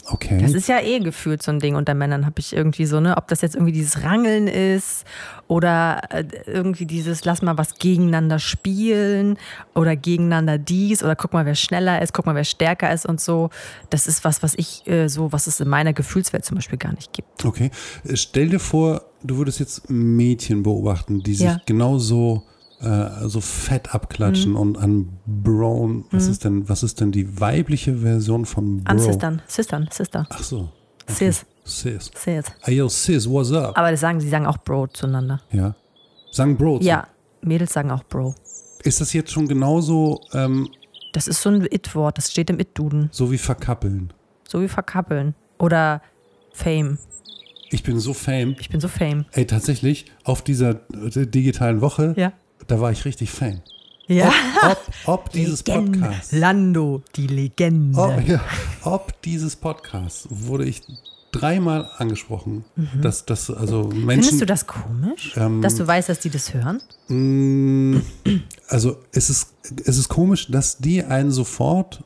[0.07, 0.39] Okay.
[0.41, 3.15] Das ist ja eh gefühlt so ein Ding unter Männern, habe ich irgendwie so, ne?
[3.17, 5.05] Ob das jetzt irgendwie dieses Rangeln ist
[5.47, 9.37] oder äh, irgendwie dieses Lass mal was gegeneinander spielen
[9.75, 13.21] oder gegeneinander dies oder guck mal, wer schneller ist, guck mal, wer stärker ist und
[13.21, 13.49] so.
[13.89, 16.93] Das ist was, was ich äh, so, was es in meiner Gefühlswelt zum Beispiel gar
[16.93, 17.45] nicht gibt.
[17.45, 17.69] Okay.
[18.03, 21.57] Äh, Stell dir vor, du würdest jetzt Mädchen beobachten, die sich Ja.
[21.65, 22.43] genauso
[22.81, 24.57] äh, so fett abklatschen Mhm.
[24.57, 28.91] und an Brown, was ist denn, was ist denn die weibliche Version von Bro?
[28.91, 30.69] An Sistern, Sistern, Sister, Ach so.
[31.07, 32.11] Sis, Sis.
[32.15, 32.45] Sis.
[32.61, 33.77] Hey yo, Sis, what's up?
[33.77, 35.41] Aber das sagen, sie sagen auch Bro zueinander.
[35.51, 35.75] Ja.
[36.31, 36.79] Sagen Bro.
[36.79, 37.07] zu- Ja,
[37.41, 38.35] Mädels sagen auch Bro.
[38.83, 40.69] Ist das jetzt schon genauso ähm,
[41.13, 43.09] Das ist so ein It-Wort, das steht im It-Duden.
[43.11, 44.11] so wie verkappeln?
[44.47, 45.35] So wie verkappeln.
[45.59, 46.01] Oder
[46.53, 46.97] Fame.
[47.69, 48.55] Ich bin so fame.
[48.59, 49.25] Ich bin so Fame.
[49.31, 50.71] Ey, tatsächlich, auf dieser
[51.15, 52.33] äh, digitalen Woche, Ja.
[52.67, 53.61] Da war ich richtig fame.
[54.07, 54.31] Ja.
[54.63, 56.33] Ob, ob dieses Podcast.
[56.33, 57.97] Lando, die Legende.
[57.97, 58.41] Ob, ja,
[58.83, 60.81] ob dieses Podcast wurde ich
[61.31, 62.65] dreimal angesprochen,
[63.01, 64.03] dass das also Menschen.
[64.03, 64.09] Mhm.
[64.09, 65.33] Findest du das komisch?
[65.37, 66.81] Ähm, dass du weißt, dass die das hören?
[67.07, 68.01] Mm,
[68.67, 69.53] Also es ist,
[69.85, 72.03] es ist komisch, dass die einen sofort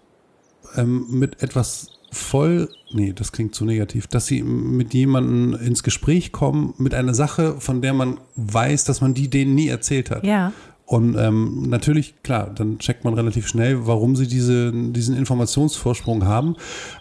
[0.75, 6.31] ähm, mit etwas voll, nee, das klingt zu negativ, dass sie mit jemandem ins Gespräch
[6.31, 10.23] kommen, mit einer Sache, von der man weiß, dass man die denen nie erzählt hat.
[10.23, 10.53] Ja.
[10.85, 16.55] Und ähm, natürlich, klar, dann checkt man relativ schnell, warum sie diese, diesen Informationsvorsprung haben.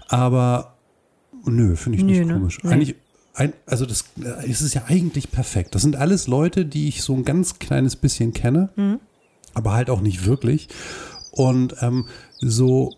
[0.08, 0.74] Aber
[1.44, 2.34] nö, finde ich Nö, nicht ne?
[2.34, 2.58] komisch.
[2.62, 2.70] Nee.
[2.72, 2.94] Eigentlich,
[3.34, 5.74] ein, also das äh, es ist ja eigentlich perfekt.
[5.74, 9.00] Das sind alles Leute, die ich so ein ganz kleines bisschen kenne, Mhm.
[9.52, 10.68] aber halt auch nicht wirklich.
[11.32, 12.06] Und ähm,
[12.38, 12.94] so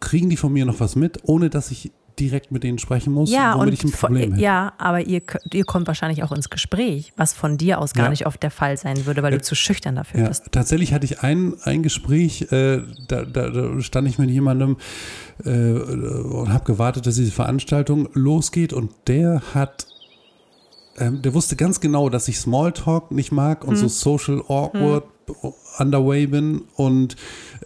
[0.00, 3.30] kriegen die von mir noch was mit, ohne dass ich direkt mit denen sprechen muss,
[3.30, 4.42] Ja, womit und ich ein Problem hätte.
[4.42, 5.22] ja, aber ihr,
[5.52, 8.10] ihr kommt wahrscheinlich auch ins Gespräch, was von dir aus gar Ja.
[8.10, 10.46] nicht oft der Fall sein würde, weil du zu schüchtern dafür Ja, bist.
[10.50, 14.78] tatsächlich hatte ich ein, ein Gespräch, äh, da, da, da stand ich mit jemandem
[15.44, 19.86] äh, und habe gewartet, dass diese Veranstaltung losgeht und der hat,
[20.96, 25.04] ähm, der wusste ganz genau, dass ich Smalltalk nicht mag und so social awkward
[25.78, 27.16] underway bin und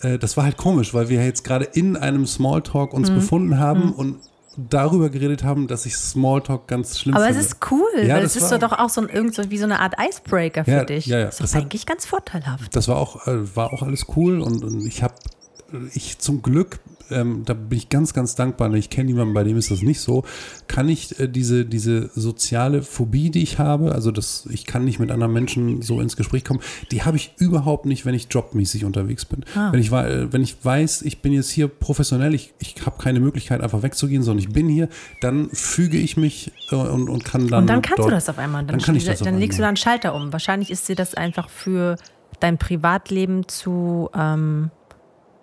[0.03, 3.93] äh, das war halt komisch, weil wir jetzt gerade in einem Smalltalk uns befunden haben
[3.93, 4.17] und
[4.57, 7.47] darüber geredet haben, dass ich Smalltalk ganz schlimm Aber es finde.
[7.47, 9.57] ist cool, Ja, weil das es ist so doch auch so, ein, irgend so wie
[9.57, 11.07] so eine Art Icebreaker für Ja, dich.
[11.07, 11.25] ja, ja.
[11.27, 12.77] Das ist Das doch hat- eigentlich ganz vorteilhaft.
[12.77, 15.15] das war auch, äh, war auch alles cool und, und ich habe,
[15.95, 19.57] ich zum Glück, ähm, da bin ich ganz, ganz dankbar, ich kenne jemanden, bei dem
[19.57, 20.25] ist das nicht so,
[20.67, 24.99] kann ich äh, diese, diese soziale Phobie, die ich habe, also das, ich kann nicht
[24.99, 26.61] mit anderen Menschen so ins Gespräch kommen,
[26.91, 29.45] die habe ich überhaupt nicht, wenn ich jobmäßig unterwegs bin.
[29.55, 29.73] Ah.
[29.73, 33.21] Wenn, ich, äh, wenn ich weiß, ich bin jetzt hier professionell, ich, ich habe keine
[33.21, 34.89] Möglichkeit einfach wegzugehen, sondern ich bin hier,
[35.21, 38.29] dann füge ich mich äh, und, und kann dann Und dann kannst dort, du das
[38.29, 38.63] auf einmal.
[38.63, 40.33] Dann, dann kann ich das auf dann legst du da einen Schalter um.
[40.33, 41.97] Wahrscheinlich ist dir das einfach für
[42.41, 44.71] dein Privatleben zu, ähm,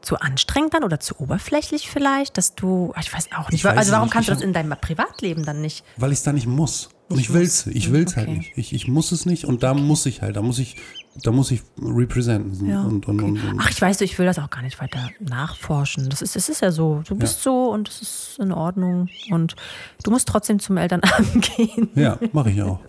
[0.02, 3.60] zu anstrengend dann oder zu oberflächlich vielleicht, dass du, ich weiß auch nicht.
[3.60, 4.14] Ich weiß also warum nicht.
[4.14, 5.84] kannst du Ich das in deinem Privatleben dann nicht?
[5.98, 6.90] weil ich es da nicht muss.
[7.10, 8.38] Und ich will's, ich will's halt Okay.
[8.38, 8.52] nicht.
[8.58, 10.76] Ich, ich muss es nicht und da muss ich halt, da muss ich,
[11.24, 12.68] da muss ich representen.
[12.70, 13.60] Ja, und, und, und, und.
[13.60, 16.08] Ach, ich weiß, ich will das auch gar nicht weiter nachforschen.
[16.10, 17.02] Das ist, es ist ja so.
[17.08, 19.10] Du bist so und es ist in Ordnung.
[19.32, 19.56] Und
[20.04, 21.90] du musst trotzdem zum Elternabend gehen.
[21.96, 22.80] Ja, mache ich auch.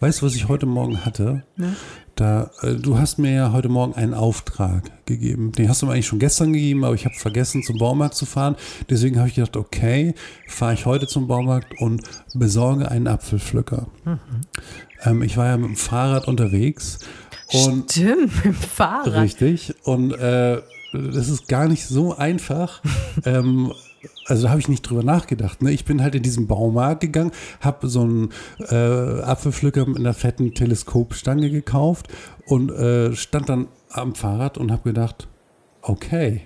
[0.00, 1.44] Weißt du, was ich heute Morgen hatte?
[2.16, 5.52] Da, äh, du hast mir ja heute Morgen einen Auftrag gegeben.
[5.52, 8.26] Den hast du mir eigentlich schon gestern gegeben, aber ich habe vergessen, zum Baumarkt zu
[8.26, 8.56] fahren.
[8.88, 10.14] Deswegen habe ich gedacht, okay,
[10.46, 12.02] fahre ich heute zum Baumarkt und
[12.34, 13.88] besorge einen Apfelpflücker.
[15.02, 17.00] Ähm, ich war ja mit dem Fahrrad unterwegs
[17.52, 19.22] und Stimmt, mit dem Fahrrad.
[19.22, 19.74] Richtig.
[19.82, 20.62] Und äh,
[20.92, 22.80] das ist gar nicht so einfach.
[23.24, 23.72] ähm,
[24.26, 25.62] also da habe ich nicht drüber nachgedacht.
[25.62, 25.70] Ne?
[25.72, 28.30] Ich bin halt in diesen Baumarkt gegangen, habe so einen
[28.70, 28.74] äh,
[29.22, 32.08] Apfelpflücker mit einer fetten Teleskopstange gekauft
[32.46, 35.28] und äh, stand dann am Fahrrad und habe gedacht,
[35.82, 36.42] okay,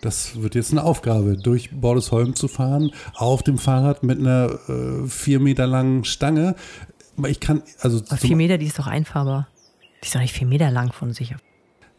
[0.00, 5.06] das wird jetzt eine Aufgabe, durch Bordesholm zu fahren, auf dem Fahrrad mit einer äh,
[5.08, 6.54] vier Meter langen Stange.
[7.26, 9.48] Ich kann, also Aber vier Meter, die ist doch einfahrbar.
[10.02, 11.34] Die ist doch nicht vier Meter lang von sich.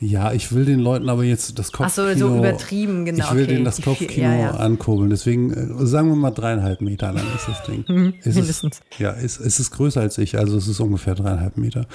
[0.02, 2.30] Ja, ich will den Leuten aber jetzt das Ach so, Kopfkino.
[2.30, 4.52] so übertrieben, genau, Ich will okay, denen das Kopfkino ja, ja.
[4.52, 5.10] ankurbeln.
[5.10, 7.84] Deswegen äh, sagen wir mal dreieinhalb Meter lang ist das Ding.
[8.24, 8.80] es mindestens.
[8.80, 11.86] Ist, ja, es, es ist größer als ich, also es ist ungefähr dreieinhalb Meter.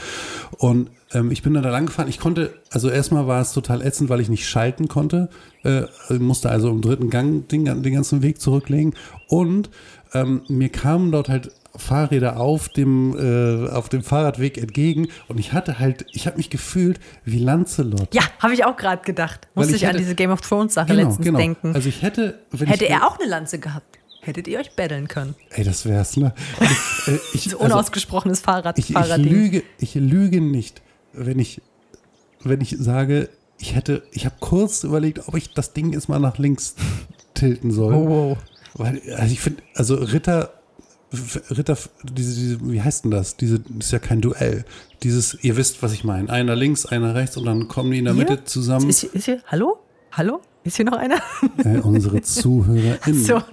[0.59, 2.09] Und ähm, ich bin dann da lang gefahren.
[2.09, 5.31] Ich konnte, also erstmal war es total ätzend, weil ich nicht schalten konnte.
[5.63, 5.85] Äh,
[6.19, 8.95] musste also im dritten Gang den, den ganzen Weg zurücklegen.
[9.29, 9.71] Und
[10.13, 15.53] ähm, mir kamen dort halt Fahrräder auf dem, äh, auf dem Fahrradweg entgegen und ich
[15.53, 18.14] hatte halt, ich habe mich gefühlt wie Lancelot.
[18.14, 19.49] Ja, habe ich auch gerade gedacht.
[19.55, 21.39] Musste ich ich, an hätte- diese Game of Thrones Sache Genau, letztens genau.
[21.39, 21.75] denken.
[21.75, 25.09] Also ich hätte, wenn Hätte ich, er auch eine Lanze gehabt, hättet ihr euch betteln
[25.09, 25.35] können.
[25.51, 26.33] Ey, das wär's, ne?
[26.61, 30.81] Ich, äh, ich, So also, unausgesprochenes Fahrrad, ich, ich lüge, ich lüge nicht,
[31.12, 31.61] wenn ich,
[32.45, 36.18] wenn ich sage, ich hätte, ich habe kurz überlegt, ob ich das Ding jetzt mal
[36.20, 36.75] nach links
[37.35, 37.95] tilten soll.
[37.95, 38.39] Oh, wow.
[38.75, 40.53] Weil, also ich finde, also Ritter,
[41.51, 43.37] Ritter, diese, diese, wie heißt denn das?
[43.37, 44.65] Diese, das ist ja kein Duell.
[45.03, 46.29] Dieses, ihr wisst, was ich meine.
[46.31, 48.25] Einer links, einer rechts und dann kommen die in der Hier?
[48.29, 48.89] Mitte zusammen.
[48.89, 49.79] Ist, hier- ist hier, hallo?
[50.12, 50.41] Hallo?
[50.62, 51.17] Ist hier noch einer?
[51.65, 53.25] Äh, unsere ZuhörerInnen.
[53.25, 53.41] so.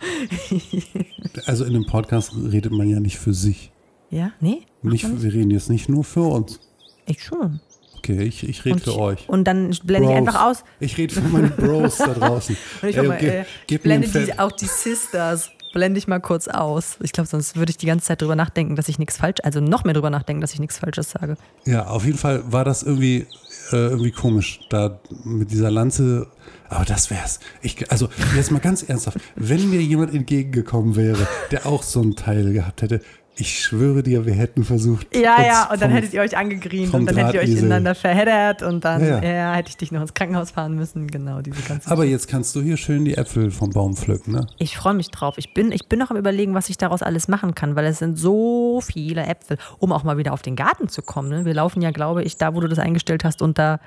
[1.46, 3.72] Also in dem Podcast redet man ja nicht für sich.
[4.10, 4.32] Ja?
[4.42, 4.62] Nee?
[4.82, 6.60] Nicht, wir reden jetzt nicht nur für uns.
[7.06, 7.62] Ich schon.
[7.98, 9.30] Okay, ich, ich rede für euch.
[9.30, 10.28] und dann blende ich Bros.
[10.28, 10.64] einfach aus.
[10.80, 12.58] Ich rede für meine Bros da draußen.
[12.82, 15.52] Und ich, Ey, mal, okay, äh, ich blende die, auch die Sisters.
[15.74, 16.98] Blende ich mal kurz aus.
[17.02, 19.60] Ich glaube, sonst würde ich die ganze Zeit drüber nachdenken, dass ich nichts falsch, also
[19.62, 21.38] noch mehr drüber nachdenken, dass ich nichts Falsches sage.
[21.66, 23.28] Ja, auf jeden Fall war das irgendwie,
[23.72, 26.28] äh, irgendwie komisch, da mit dieser Lanze.
[26.70, 27.40] Aber das wär's.
[27.62, 32.16] Ich, also jetzt mal ganz ernsthaft, wenn mir jemand entgegengekommen wäre, der auch so ein
[32.16, 33.02] Teil gehabt hätte,
[33.38, 35.16] ich schwöre dir, wir hätten versucht.
[35.16, 37.50] Ja, ja, und dann vom- hättet ihr euch angegrient vom und dann hättet ihr euch
[37.58, 39.54] ineinander verheddert und dann Ja, ja, ja.
[39.54, 41.08] hätte ich dich noch ins Krankenhaus fahren müssen.
[41.08, 44.48] Genau, diese ganze Aber jetzt kannst du hier schön die Äpfel vom Baum pflücken, ne?
[44.60, 45.36] Ich freue mich drauf.
[45.38, 48.00] Ich bin, ich bin noch am überlegen, was ich daraus alles machen kann, weil es
[48.00, 51.30] sind so viele Äpfel, um auch mal wieder auf den Garten zu kommen.
[51.30, 51.46] Ne?
[51.46, 53.80] Wir laufen ja, glaube ich, da, wo du das eingestellt hast, unter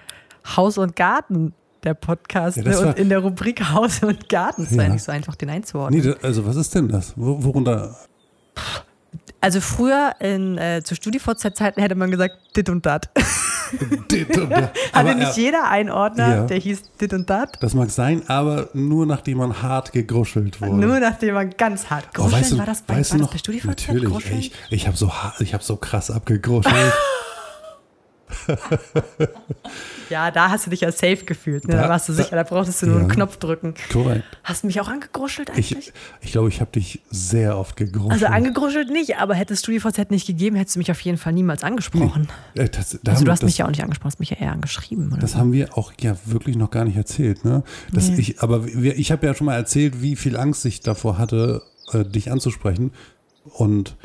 [0.57, 1.53] Haus und Garten,
[1.84, 2.57] der Podcast.
[2.57, 2.78] Ja, ne?
[2.80, 4.62] Und in der Rubrik Haus und Garten.
[4.64, 6.01] Es war ja nicht so einfach, den einzuordnen.
[6.03, 7.12] Nee, also was ist denn das?
[7.14, 7.95] Wo, worunter?
[9.45, 13.11] Also früher in, äh, zu StudiVZ-Zeiten hätte man gesagt, dit und dat.
[14.92, 16.45] aber Hatte nicht er- jeder Einordner, Ja.
[16.47, 17.57] der hieß dit und dat.
[17.61, 20.76] das mag sein, aber nur nachdem man hart gegruschelt wurde.
[20.86, 23.26] Nur nachdem man ganz hart Oh, gruscheln, weißt du, war das bei, weißt du das
[23.26, 23.32] noch?
[23.32, 23.66] bei StudiVZ?
[23.66, 24.34] Natürlich, Gruscheln?
[24.34, 26.74] ey, ich, ich habe so, ich hab so krass abgegruschelt.
[30.11, 31.66] Ja, da hast du dich ja safe gefühlt.
[31.66, 31.74] Ne?
[31.76, 33.14] Da, Da- warst du da- sicher, da brauchtest du nur einen Ja.
[33.14, 33.74] Knopf drücken.
[33.91, 34.24] Korrekt.
[34.45, 35.72] Hast du mich auch angegruschelt eigentlich?
[35.78, 38.12] Ich, ich glaube, ich habe dich sehr oft gegruschelt.
[38.12, 41.32] also angegruschelt nicht, aber hätte es StudiVZ nicht gegeben, hättest du mich auf jeden Fall
[41.32, 42.28] niemals angesprochen.
[42.55, 44.37] Äh, das, da Also du hast das, mich ja auch nicht angesprochen, hast mich ja
[44.37, 45.09] eher angeschrieben.
[45.11, 45.20] Oder?
[45.20, 47.45] Das haben wir auch ja wirklich noch gar nicht erzählt.
[47.45, 47.62] Ne?
[47.93, 48.16] Das Nee.
[48.20, 51.62] ich, aber wir, ich habe ja schon mal erzählt, wie viel Angst ich davor hatte,
[51.93, 52.93] äh, dich anzusprechen.
[53.45, 53.97] Und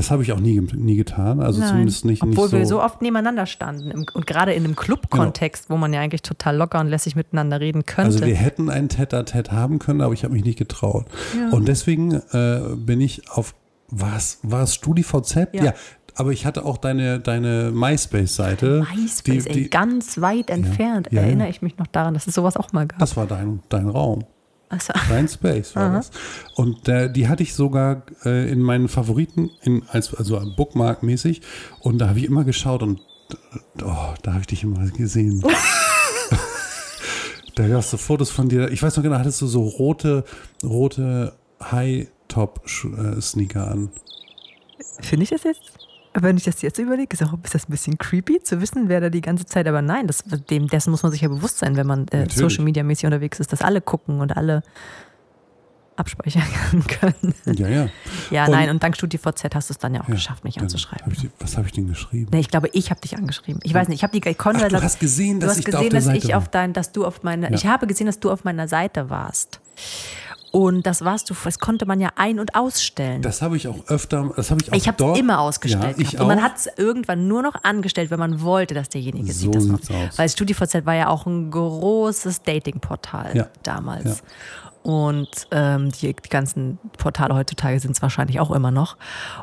[0.00, 1.40] das habe ich auch nie, nie getan.
[1.40, 1.68] Also Nein.
[1.68, 2.56] zumindest nicht, Obwohl nicht so.
[2.56, 3.90] wir so oft nebeneinander standen.
[3.90, 7.60] Im, und gerade in einem Club-Kontext, wo man ja eigentlich total locker und lässig miteinander
[7.60, 8.14] reden könnte.
[8.14, 11.04] Also wir hätten ein Tête-à-Tête haben können, aber ich habe mich nicht getraut.
[11.50, 13.54] Und deswegen äh, bin ich auf,
[13.88, 15.48] was, war es StudiVZ?
[15.52, 15.74] Ja.
[16.14, 18.86] aber ich hatte auch deine, deine MySpace-Seite.
[18.94, 21.08] MySpace, die, ey, die, ganz weit entfernt.
[21.10, 21.26] Ja, ja.
[21.26, 23.00] Erinnere ich mich noch daran, dass es sowas auch mal gab.
[23.00, 24.24] Das war dein, dein Raum.
[24.70, 26.12] Also, Dein Space war das.
[26.54, 31.42] Und der, die hatte ich sogar äh, in meinen Favoriten, in, als, also Bookmark-mäßig.
[31.80, 33.00] Und da habe ich immer geschaut und
[33.82, 35.40] oh, da habe ich dich immer gesehen.
[37.56, 38.70] da gab es so Fotos von dir.
[38.70, 40.22] Ich weiß noch genau, hattest du so rote,
[40.62, 43.90] rote High-Top-Sneaker an.
[45.00, 45.69] Finde ich das jetzt?
[46.14, 49.00] Wenn ich das jetzt überlege, ist, auch, ist das ein bisschen creepy zu wissen, wer
[49.00, 51.76] da die ganze Zeit, aber nein, das, dem, dessen muss man sich ja bewusst sein,
[51.76, 52.28] wenn man äh.
[52.28, 54.62] Social Media mäßig unterwegs ist, dass alle gucken und alle,
[55.96, 56.42] abspeichern
[56.88, 57.34] können.
[57.44, 57.88] Ja, ja.
[58.30, 60.58] Ja, Und- nein, und dank StudiVZ hast du es dann ja auch ja geschafft, mich
[60.58, 61.04] anzuschreiben.
[61.06, 62.28] Hab die- was habe ich denn geschrieben?
[62.32, 63.60] Nee, ich glaube, ich habe dich angeschrieben.
[63.64, 65.64] Ich weiß nicht, ich habe die ich konnte, Ach, du hast gesehen, dass hast ich
[65.66, 66.38] da auf dass Seite ich war.
[66.38, 67.54] auf dein, dass du auf meiner, Ja.
[67.56, 69.60] ich habe gesehen, dass du auf meiner Seite warst.
[70.52, 73.22] Und das warst du, das konnte man ja ein- und ausstellen.
[73.22, 75.96] Das habe ich auch öfter, das habe ich auch ich habe es immer ausgestellt.
[75.96, 76.18] Ja, ich.
[76.18, 79.54] Und man hat es irgendwann nur noch angestellt, wenn man wollte, dass derjenige So sieht.
[79.54, 79.78] Das noch.
[79.78, 80.18] aus.
[80.18, 83.48] Weil StudiVZ war ja auch ein großes Datingportal Ja.
[83.62, 84.04] damals.
[84.04, 84.14] Ja.
[84.82, 88.96] Und ähm, die, die ganzen Portale heutzutage sind es wahrscheinlich auch immer noch.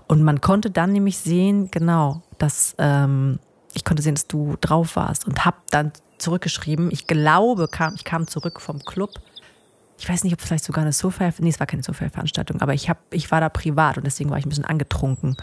[0.08, 3.40] Und man konnte dann nämlich sehen, genau, dass ähm,
[3.74, 6.90] ich konnte sehen, dass du drauf warst und habe dann zurückgeschrieben.
[6.92, 9.12] Ich glaube, kam, ich kam zurück vom Club.
[10.00, 12.90] Ich weiß nicht, ob vielleicht sogar eine Sofa, nee, es war keine Sofa-Veranstaltung, aber ich,
[12.90, 15.36] hab, ich war da privat und deswegen war ich ein bisschen angetrunken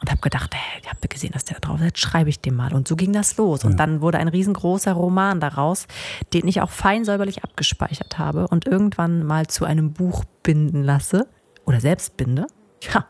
[0.00, 2.40] und habe gedacht, hey, ich habe gesehen, dass der da drauf ist, jetzt schreibe ich
[2.40, 2.72] dem mal.
[2.72, 3.64] Und so ging das los.
[3.64, 5.86] Und dann wurde ein riesengroßer Roman daraus,
[6.32, 11.28] den ich auch fein säuberlich abgespeichert habe und irgendwann mal zu einem Buch binden lasse
[11.66, 12.46] oder selbst binde.
[12.92, 13.04] Ja,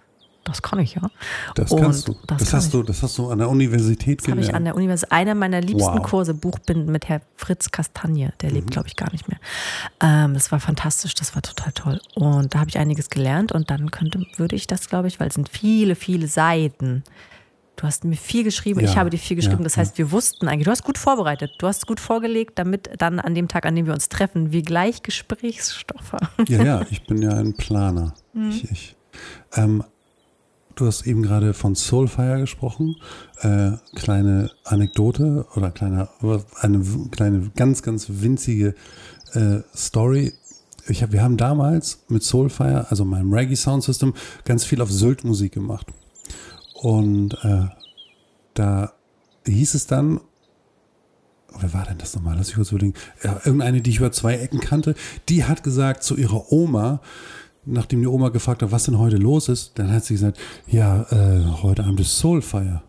[0.50, 1.02] das kann ich ja.
[1.54, 2.12] Das Und kannst du.
[2.26, 2.72] Das, Das, kann hast ich.
[2.72, 4.48] du, das hast du an der Universität Das habe gelernt.
[4.50, 6.02] ich an der Universität, einer meiner liebsten Wow.
[6.02, 8.32] Kurse, Buchbinden mit Herr Fritz Kastagne.
[8.40, 8.54] Der Mhm.
[8.56, 9.38] lebt, glaube ich, gar nicht mehr.
[10.02, 12.00] Ähm, das war fantastisch, das war total toll.
[12.14, 15.28] Und da habe ich einiges gelernt und dann könnte, würde ich das, glaube ich, weil
[15.28, 17.02] es sind viele, viele Seiten.
[17.76, 19.58] Du hast mir viel geschrieben, ich Ja, habe dir viel geschrieben.
[19.60, 22.90] ja, das heißt, wir wussten eigentlich, du hast gut vorbereitet, du hast gut vorgelegt, damit
[22.98, 26.44] dann an dem Tag, an dem wir uns treffen, wir gleich Gesprächsstoffe haben.
[26.46, 28.12] Ja, ja, ich bin ja ein Planer.
[28.34, 28.50] Mhm.
[28.50, 28.96] Ich, ich,
[29.56, 29.82] ähm,
[30.80, 32.96] du hast eben gerade von Soulfire gesprochen.
[33.40, 36.08] Äh, kleine Anekdote oder kleine,
[36.60, 38.74] eine kleine, ganz, ganz winzige
[39.34, 40.32] äh, Story.
[40.88, 44.14] Ich hab, wir haben damals mit Soulfire, also meinem Reggae Sound System,
[44.44, 45.86] ganz viel auf Sylt Musik gemacht.
[46.74, 47.66] Und äh,
[48.54, 48.92] da
[49.46, 50.20] hieß es dann,
[51.58, 52.36] wer war denn das nochmal?
[52.38, 52.94] Lass ich kurz überlegen.
[53.22, 54.94] Ja, irgendeine, die ich über zwei Ecken kannte,
[55.28, 57.00] die hat gesagt zu ihrer Oma,
[57.64, 61.02] nachdem die Oma gefragt hat, was denn heute los ist, dann hat sie gesagt, ja,
[61.10, 62.82] äh, heute Abend ist Soulfire.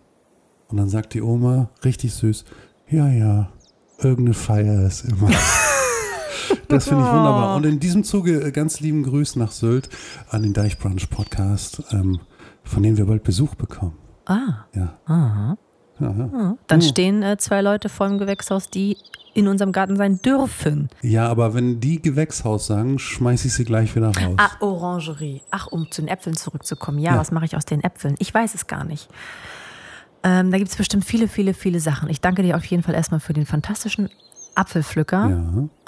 [0.67, 2.45] Und dann sagt die Oma, richtig süß,
[2.89, 3.49] ja, ja,
[3.99, 5.29] irgendeine Feier ist immer.
[6.67, 7.55] Das finde ich wunderbar.
[7.57, 9.89] Und in diesem Zuge äh, ganz lieben Grüß nach Sylt
[10.29, 12.19] an den Deichbrunch Podcast, ähm,
[12.63, 13.97] von dem wir bald Besuch bekommen.
[14.25, 14.97] Ah, Ja.
[15.05, 15.57] aha.
[16.01, 16.55] Ja.
[16.67, 18.97] Dann stehen äh, zwei Leute vor dem Gewächshaus, die
[19.33, 20.89] in unserem Garten sein dürfen.
[21.01, 24.35] ja, aber wenn die Gewächshaus sagen, schmeiße ich sie gleich wieder raus.
[24.37, 25.41] Ah, Orangerie.
[25.51, 26.99] Ach, um zu den Äpfeln zurückzukommen.
[26.99, 27.17] Ja, Ja.
[27.17, 28.15] was mache ich aus den Äpfeln?
[28.19, 29.07] Ich weiß es gar nicht.
[30.23, 32.09] Ähm, da gibt es bestimmt viele, viele, viele Sachen.
[32.09, 34.09] Ich danke dir auf jeden Fall erstmal für den fantastischen
[34.53, 35.29] Apfelpflücker,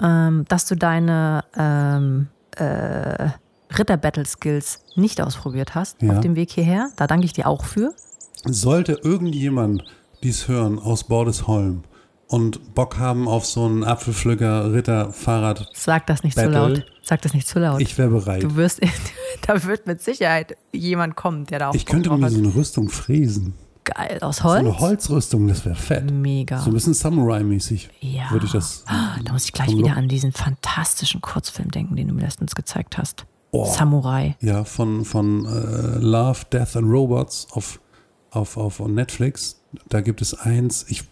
[0.01, 0.27] Ja.
[0.27, 3.27] ähm, dass du deine ähm, äh,
[3.77, 6.13] Ritter-Battle-Skills nicht ausprobiert hast Ja.
[6.13, 6.89] auf dem Weg hierher.
[6.95, 7.93] Da danke ich dir auch für.
[8.45, 9.83] Sollte irgendjemand
[10.23, 11.83] dies hören aus Bordesholm
[12.27, 16.51] und Bock haben auf so einen Apfelpflücker Ritter Fahrrad, Sag das nicht Battle.
[16.51, 16.85] zu laut.
[17.03, 17.81] Sag das nicht zu laut.
[17.81, 18.43] ich wäre bereit.
[18.43, 18.81] du wirst,
[19.47, 22.55] da wird mit Sicherheit jemand kommen, der da auch Ich Bock könnte mir so eine
[22.55, 23.53] Rüstung fräsen.
[23.83, 24.59] Geil, aus So Holz?
[24.59, 26.09] eine Holzrüstung, das wäre fett.
[26.09, 26.59] Mega.
[26.61, 28.31] So ein bisschen Samurai-mäßig Ja.
[28.31, 28.85] würde ich das.
[28.87, 32.21] Ah, Da muss ich gleich wieder Look- an diesen fantastischen Kurzfilm denken, den du mir
[32.21, 33.25] letztens gezeigt hast.
[33.51, 33.65] Oh.
[33.65, 34.37] Samurai.
[34.39, 37.81] Ja, von, von äh, Love, Death and Robots auf,
[38.31, 39.59] auf, auf Netflix.
[39.89, 41.03] Da gibt es eins, ich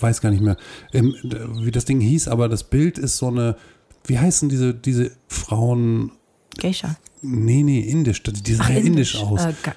[0.00, 0.56] weiß gar nicht mehr,
[0.92, 3.56] wie das Ding hieß, aber das Bild ist so eine,
[4.04, 6.12] wie heißen diese, diese Frauen?
[6.58, 6.96] Geisha.
[7.22, 8.22] Nee, nee, indisch.
[8.22, 9.44] Die sehen ja indisch aus.
[9.44, 9.72] Äh, Ga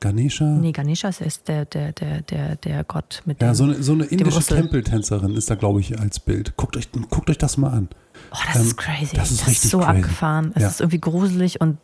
[0.00, 0.44] Ganesha?
[0.44, 3.54] nee, Ganesha ist der, der, der, der, der Gott mit Ja, dem.
[3.54, 4.40] so eine, so eine indische.
[4.40, 6.56] Tempeltänzerin ist da, glaube ich, als Bild.
[6.56, 7.88] Guckt euch, guckt euch das mal an.
[8.30, 9.16] Oh, das ähm, ist crazy.
[9.16, 9.90] das ist richtig so crazy.
[9.90, 10.52] abgefahren.
[10.54, 10.68] Es Ja.
[10.68, 11.78] ist irgendwie gruselig und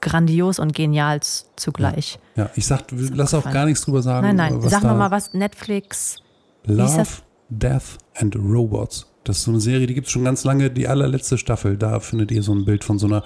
[0.00, 1.20] grandios und genial
[1.56, 2.18] zugleich.
[2.36, 4.26] Ja, ich sag, lass auch gar nichts drüber sagen.
[4.26, 4.62] Nein, nein.
[4.62, 5.34] was Sag da, noch mal was.
[5.34, 6.16] Netflix.
[6.64, 7.22] Love, das?
[7.48, 9.06] Death and Robots.
[9.24, 11.76] Das ist so eine Serie, die gibt es schon ganz lange, die allerletzte Staffel.
[11.76, 13.22] Da findet ihr so ein Bild von so einer,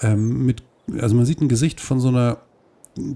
[0.00, 0.62] ähm, mit,
[1.00, 2.38] also man sieht ein Gesicht von so einer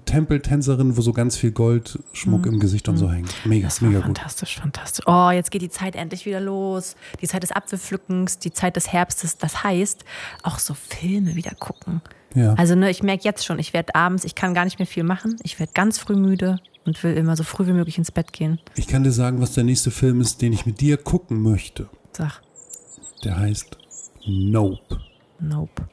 [0.06, 3.34] Tempeltänzerin, wo so ganz viel Goldschmuck im Gesicht und so hängt.
[3.44, 3.68] Mega, Mhm.
[3.68, 4.06] Das war mega gut.
[4.18, 5.04] fantastisch, fantastisch.
[5.06, 6.96] Oh, jetzt geht die Zeit endlich wieder los.
[7.20, 9.36] Die Zeit des Apfelpflückens, die Zeit des Herbstes.
[9.38, 10.04] Das heißt,
[10.42, 12.00] auch so Filme wieder gucken.
[12.34, 12.54] Ja.
[12.54, 15.04] Also ne, ich merke jetzt schon, ich werde abends, ich kann gar nicht mehr viel
[15.04, 15.36] machen.
[15.42, 18.60] Ich werde ganz früh müde und will immer so früh wie möglich ins Bett gehen.
[18.76, 21.88] Ich kann dir sagen, was der nächste Film ist, den ich mit dir gucken möchte.
[22.12, 22.40] Sag,
[23.24, 23.76] Der heißt
[24.26, 25.00] Nope.
[25.40, 25.88] nope.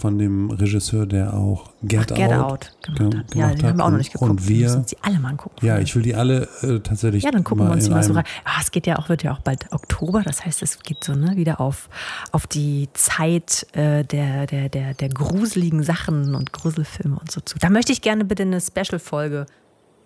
[0.00, 3.34] Von dem Regisseur, der auch Get, Ach, Get Out, Out gemacht ge- hat.
[3.34, 4.30] Ja, den haben wir auch noch nicht geguckt.
[4.30, 5.64] Und wir, müssen sie alle mal angucken.
[5.66, 8.14] ja, ich will die alle äh, tatsächlich Ja, dann gucken wir uns die mal so
[8.14, 8.24] rein.
[8.44, 11.12] Ah, es geht ja auch, wird ja auch bald Oktober, das heißt, es geht so
[11.14, 11.90] ne, wieder auf,
[12.32, 17.58] auf die Zeit äh, der, der, der, der gruseligen Sachen und Gruselfilme und so zu.
[17.58, 19.44] Da möchte ich gerne bitte eine Special-Folge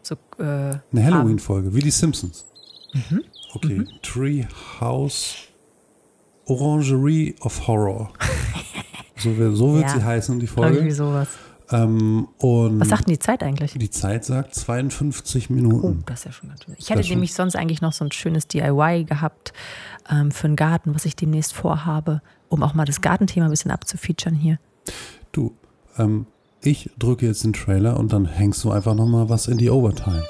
[0.03, 0.81] so, äh, Eine.
[1.05, 2.45] Halloween-Folge, wie die Simpsons.
[2.93, 3.23] Mhm.
[3.55, 4.45] Okay, Tree
[4.81, 5.37] House
[6.47, 8.13] Orangerie of Horror.
[9.17, 9.89] So, wird- so wird Ja.
[9.91, 10.95] sie heißen, die Irgendwie Folge.
[10.95, 11.29] sowas.
[11.71, 13.73] Ähm, und Was sagt denn die Zeit eigentlich?
[13.73, 16.03] die Zeit sagt 52 Oh, Minuten.
[16.07, 16.75] das ist ja schon ganz schön.
[16.79, 19.53] Ich hätte Das nämlich sonst eigentlich noch so ein schönes DIY gehabt
[20.11, 23.71] ähm, für einen Garten, was ich demnächst vorhabe, um auch mal das Gartenthema ein bisschen
[23.71, 24.59] abzufeaturen hier.
[25.33, 25.55] Du,
[25.97, 26.27] ähm,
[26.61, 30.23] ich drücke jetzt den Trailer und dann hängst du einfach nochmal was in die Overtime.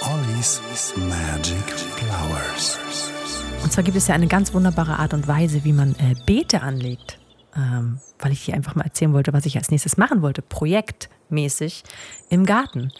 [0.00, 0.62] Ollie's
[0.96, 2.78] Magic Flowers.
[3.62, 6.62] Und zwar gibt es ja eine ganz wunderbare Art und Weise, wie man äh, Beete
[6.62, 7.18] anlegt.
[7.56, 11.84] Ähm, weil ich dir einfach mal erzählen wollte, was ich als nächstes machen wollte, projektmäßig
[12.28, 12.92] im Garten.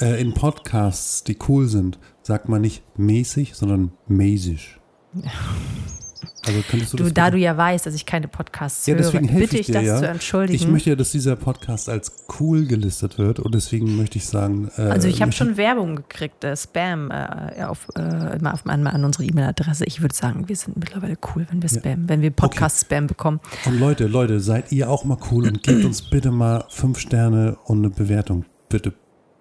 [0.00, 4.78] Äh, in Podcasts, die cool sind, sagt man nicht mäßig, sondern mäßig.
[6.46, 9.02] Also könntest du, Du, das da du ja weißt, dass ich keine Podcasts ja, höre,
[9.02, 9.98] deswegen helfe bitte ich dir das ja.
[9.98, 10.54] zu entschuldigen.
[10.54, 14.70] Ich möchte ja, dass dieser Podcast als cool gelistet wird und deswegen möchte ich sagen.
[14.76, 18.86] Äh, Also ich habe schon Werbung gekriegt, äh, Spam äh, auf, äh, immer auf, an,
[18.86, 19.84] an unsere E-Mail-Adresse.
[19.84, 23.40] Ich würde sagen, wir sind mittlerweile cool, wenn wir Spam, wenn wir Podcast-Spam bekommen.
[23.66, 27.56] Und Leute, Leute, seid ihr auch mal cool und gebt uns bitte mal fünf Sterne
[27.64, 28.44] und eine Bewertung.
[28.68, 28.92] Bitte,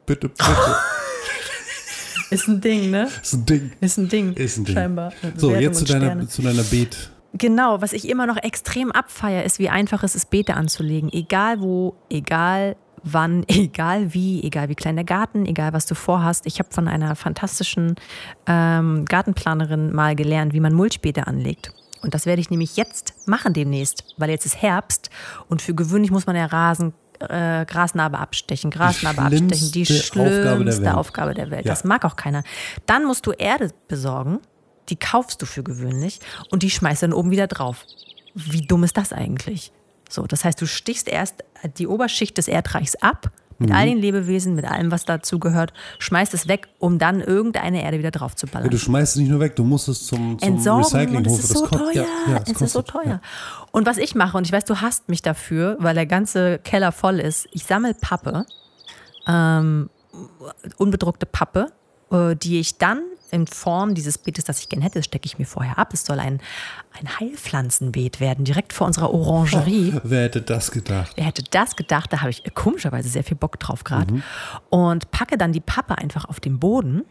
[0.06, 0.46] bitte, bitte.
[2.30, 3.08] Ist ein Ding, ne?
[3.22, 3.72] ist ein Ding.
[3.80, 4.34] Ist ein Ding.
[4.34, 4.76] Ist ein Ding.
[4.76, 5.14] Scheinbar.
[5.36, 7.12] So, Bewertung jetzt zu deiner, zu deiner Beet.
[7.34, 11.12] Genau, was ich immer noch extrem abfeier, ist, wie einfach es ist, Beete anzulegen.
[11.12, 16.46] Egal wo, egal wann, egal wie, egal wie klein der Garten, egal was du vorhast.
[16.46, 17.96] Ich habe von einer fantastischen
[18.46, 21.72] ähm, Gartenplanerin mal gelernt, wie man Mulchbeete anlegt.
[22.02, 25.10] Und das werde ich nämlich jetzt machen demnächst, weil jetzt ist Herbst
[25.48, 29.72] und für gewöhnlich muss man ja Rasen, äh, Grasnarbe abstechen, Grasnarbe abstechen.
[29.72, 30.96] Die schlimmste Aufgabe der Welt.
[30.96, 31.66] Aufgabe der Welt.
[31.66, 31.72] Ja.
[31.72, 32.44] Das mag auch keiner.
[32.86, 34.40] Dann musst du Erde besorgen,
[34.90, 37.86] die kaufst du für gewöhnlich und die schmeißt dann oben wieder drauf.
[38.34, 39.72] Wie dumm ist das eigentlich?
[40.10, 41.44] So, das heißt, du stichst erst
[41.78, 43.76] die Oberschicht des Erdreichs ab mit Mhm.
[43.76, 48.00] all den Lebewesen, mit allem, was dazu gehört, schmeißt es weg, um dann irgendeine Erde
[48.00, 48.70] wieder drauf zu Ja, ballern.
[48.70, 51.40] du schmeißt es nicht nur weg, du musst es zum, zum Entsorgen und Recyclinghof.
[51.40, 51.92] es ist so teuer.
[51.94, 53.06] ja, ja, es ist so teuer.
[53.06, 53.22] ja.
[53.72, 56.92] Und was ich mache, und ich weiß, du hasst mich dafür, weil der ganze Keller
[56.92, 58.46] voll ist, ich sammle Pappe,
[59.28, 59.90] ähm,
[60.78, 61.68] unbedruckte Pappe,
[62.12, 63.02] äh, die ich dann
[63.32, 65.94] in Form dieses Beetes, das ich gerne hätte, das stecke ich mir vorher ab.
[65.94, 66.40] Es soll ein,
[67.00, 69.94] ein Heilpflanzenbeet werden, direkt vor unserer Orangerie.
[70.04, 71.12] Wer hätte das gedacht?
[71.16, 72.12] Wer hätte das gedacht?
[72.14, 74.22] Da habe ich komischerweise sehr viel Bock drauf gerade.
[74.70, 77.04] Und packe dann die Pappe einfach auf den Boden.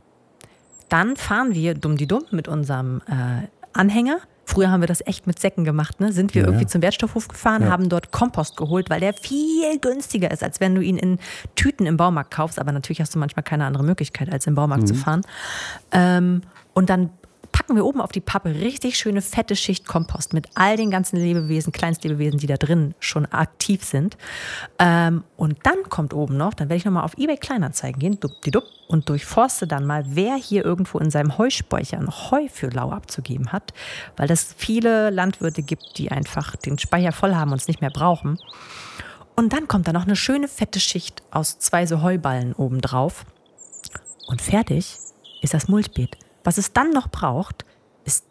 [0.89, 4.19] Dann fahren wir dumm die dumm mit unserem äh, Anhänger.
[4.49, 6.13] Früher haben wir das echt mit Säcken gemacht, ne?
[6.13, 7.71] Sind wir Ja, irgendwie zum Wertstoffhof gefahren, Ja.
[7.71, 11.19] haben dort Kompost geholt, weil der viel günstiger ist, als wenn du ihn in
[11.57, 12.61] Tüten im Baumarkt kaufst.
[12.61, 15.23] Aber natürlich hast du manchmal keine andere Möglichkeit, als im Baumarkt zu fahren.
[15.91, 16.43] Ähm,
[16.75, 17.11] und dann
[17.57, 21.17] packen wir oben auf die Pappe richtig schöne fette Schicht Kompost mit all den ganzen
[21.17, 24.19] Lebewesen, Kleinstlebewesen, die da drin schon aktiv sind.
[24.79, 28.65] Ähm, und dann kommt oben noch, dann werde ich nochmal auf eBay Kleinanzeigen gehen, dupp,
[28.89, 33.53] und durchforste dann mal, wer hier irgendwo in seinem Heuspeicher noch Heu für lau abzugeben
[33.53, 33.73] hat,
[34.19, 37.91] weil es viele Landwirte gibt, die einfach den Speicher voll haben und es nicht mehr
[37.91, 38.39] brauchen.
[39.35, 43.25] Und dann kommt da noch eine schöne fette Schicht aus zwei so Heuballen oben drauf.
[44.27, 44.99] Und fertig
[45.41, 46.19] ist das Mulchbeet.
[46.47, 47.65] Was es dann noch braucht,
[48.05, 48.25] ist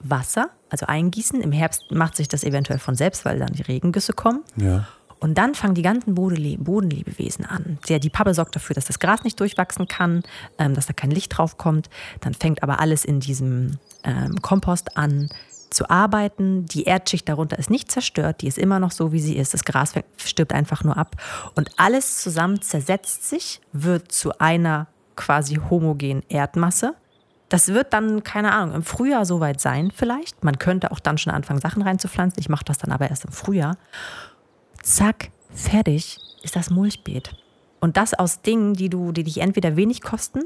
[0.00, 1.40] Wasser, also eingießen.
[1.40, 4.42] Im Herbst macht sich das eventuell von selbst, weil dann die Regengüsse kommen.
[4.56, 4.88] Ja.
[5.20, 7.78] Und dann fangen die ganzen Bodenlebewesen an.
[7.88, 10.24] Die Pappe sorgt dafür, dass das Gras nicht durchwachsen kann,
[10.58, 11.88] ähm, dass da kein Licht drauf kommt.
[12.20, 15.28] Dann fängt aber alles in diesem ähm, Kompost an
[15.70, 16.66] zu arbeiten.
[16.66, 19.54] Die Erdschicht darunter ist nicht zerstört, die ist immer noch so, wie sie ist.
[19.54, 21.14] Das Gras stirbt einfach nur ab.
[21.54, 26.96] Und alles zusammen zersetzt sich, wird zu einer quasi homogenen Erdmasse.
[27.52, 30.42] Das wird dann, keine Ahnung, im Frühjahr soweit sein vielleicht.
[30.42, 32.40] Man könnte auch dann schon anfangen, Sachen reinzupflanzen.
[32.40, 33.76] Ich mache das dann aber erst im Frühjahr.
[34.82, 37.34] Zack, fertig ist das Mulchbeet.
[37.78, 40.44] Und das aus Dingen, die, du, die dich entweder wenig kosten,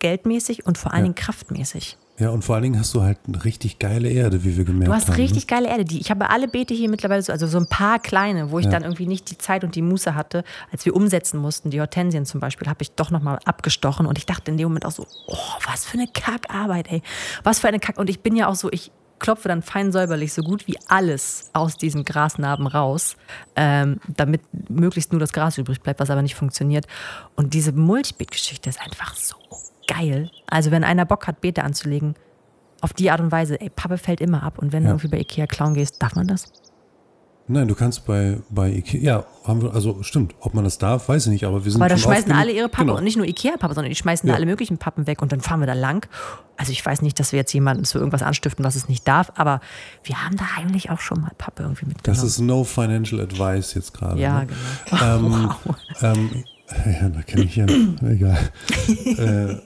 [0.00, 1.96] geldmäßig und vor allen Dingen kraftmäßig.
[2.18, 4.88] Ja, und vor allen Dingen hast du halt eine richtig geile Erde, wie wir gemerkt
[4.88, 5.00] Du haben.
[5.00, 5.84] hast richtig geile Erde.
[5.84, 8.66] Die, ich habe alle Beete hier mittlerweile so, also so ein paar kleine, wo ich
[8.66, 10.42] dann irgendwie nicht die Zeit und die Muße hatte,
[10.72, 11.70] als wir umsetzen mussten.
[11.70, 14.84] Die Hortensien zum Beispiel habe ich doch nochmal abgestochen und ich dachte in dem Moment
[14.84, 15.36] auch so, oh,
[15.70, 17.02] was für eine Kackarbeit, ey.
[17.44, 17.98] Was für eine Kack.
[17.98, 18.90] Und ich bin ja auch so, ich
[19.20, 23.16] klopfe dann fein säuberlich so gut wie alles aus diesen Grasnarben raus,
[23.56, 26.86] ähm, damit möglichst nur das Gras übrig bleibt, was aber nicht funktioniert.
[27.36, 29.36] Und diese Mulchbeet-Geschichte ist einfach so
[29.88, 30.30] geil.
[30.46, 32.14] Also wenn einer Bock hat, Beete anzulegen,
[32.80, 34.58] auf die Art und Weise, ey, Pappe fällt immer ab.
[34.58, 34.92] Und wenn du Ja.
[34.92, 36.52] irgendwie bei Ikea klauen gehst, darf man das?
[37.50, 41.08] Nein, du kannst bei, bei Ikea, ja, haben wir, also stimmt, ob man das darf,
[41.08, 42.98] weiß ich nicht, aber wir sind Aber da schmeißen alle ihre Pappe Genau.
[42.98, 44.34] und nicht nur Ikea-Pappe, sondern die schmeißen Ja.
[44.34, 46.06] alle möglichen Pappen weg und dann fahren wir da lang.
[46.58, 49.32] Also ich weiß nicht, dass wir jetzt jemanden zu irgendwas anstiften, was es nicht darf,
[49.36, 49.60] aber
[50.04, 52.20] wir haben da heimlich auch schon mal Pappe irgendwie mitgenommen.
[52.20, 54.20] Das ist no financial advice jetzt gerade.
[54.20, 54.46] ja, ne?
[54.90, 55.02] genau.
[55.02, 55.50] Ähm,
[56.02, 56.44] ähm,
[57.00, 57.66] Ja, da kenne ich ja.
[58.06, 58.38] Egal.
[58.88, 59.58] äh, ähm,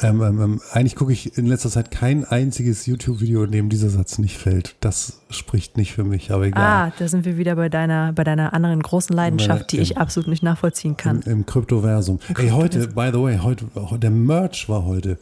[0.00, 4.18] ähm, ähm, eigentlich gucke ich in letzter Zeit kein einziges YouTube-Video, in dem dieser Satz
[4.18, 4.74] nicht fällt.
[4.80, 6.88] Das spricht nicht für mich, aber egal.
[6.88, 9.98] Ah, da sind wir wieder bei deiner, bei deiner anderen großen Leidenschaft, die Im- ich
[9.98, 11.20] absolut nicht nachvollziehen kann.
[11.22, 12.18] Im, im Kryptoversum.
[12.36, 13.66] Ey, heute, by the way, heute,
[13.98, 15.18] der Merch war heute.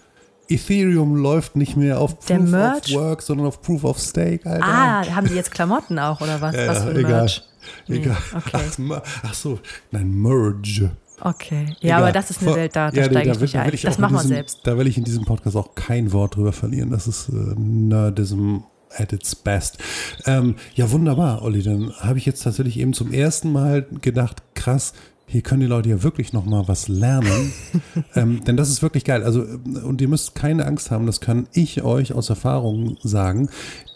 [0.49, 2.95] Ethereum läuft nicht mehr auf Der Proof Merch?
[2.97, 4.65] of Work, sondern auf Proof of Stake, Alter.
[4.65, 6.55] Ah, haben die jetzt Klamotten auch oder was?
[6.55, 7.11] Ja, was für ein egal.
[7.13, 7.43] Merch?
[7.89, 8.17] Nee, Egal.
[8.33, 8.91] okay.
[8.93, 9.59] Ach, Ach so,
[9.91, 10.93] nein, Merge.
[11.21, 11.67] Okay.
[11.81, 12.03] Ja, Egal.
[12.03, 13.75] aber das ist eine Welt, da, da Ja, nee, steige ich will- ein.
[13.75, 14.61] ich Das machen wir diesem, selbst.
[14.65, 16.91] Da will ich in diesem Podcast auch kein Wort drüber verlieren.
[16.91, 18.59] Das ist äh, Nerdism
[18.97, 19.79] at its best.
[20.27, 21.63] Ähm, ja, wunderbar, Olli.
[21.63, 24.93] Dann habe ich jetzt tatsächlich eben zum ersten Mal gedacht, krass,
[25.29, 27.53] hier können die Leute ja wirklich noch mal was lernen.
[28.15, 29.25] ähm, denn das ist wirklich geil.
[29.25, 33.49] Also, äh, und ihr müsst keine Angst haben, das kann ich euch aus Erfahrung sagen.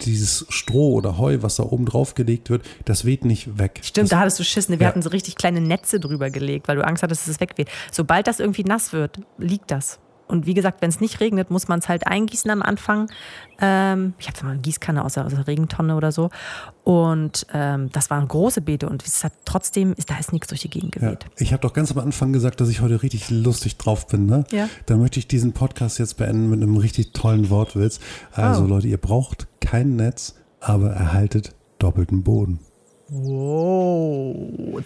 [0.03, 3.81] Dieses Stroh oder Heu, was da oben drauf gelegt wird, das weht nicht weg.
[3.83, 4.69] Stimmt, das, da hattest du Schiss.
[4.69, 4.79] ne?
[4.81, 4.89] Wir Ja.
[4.89, 7.69] hatten so richtig kleine Netze drüber gelegt, weil du Angst hattest, dass es wegweht.
[7.93, 9.99] Sobald das irgendwie nass wird, liegt das.
[10.31, 13.11] Und wie gesagt, wenn es nicht regnet, muss man es halt eingießen am Anfang.
[13.61, 16.31] Ähm, ich habe mal eine Gießkanne aus der, aus der Regentonne oder so.
[16.85, 20.63] Und ähm, das waren große Beete und es hat trotzdem, ist, da ist nichts durch
[20.63, 21.01] die Gegend Ja.
[21.03, 21.27] geweht.
[21.37, 24.27] Ich habe doch ganz am Anfang gesagt, dass ich heute richtig lustig drauf bin.
[24.27, 24.45] Ne?
[24.51, 24.69] Ja.
[24.87, 28.01] Dann möchte ich diesen Podcast jetzt beenden mit einem richtig tollen Wortwitz.
[28.33, 28.67] Also Oh.
[28.67, 32.61] Leute, ihr braucht kein Netz, aber erhaltet doppelten Boden.
[33.13, 34.83] Wow.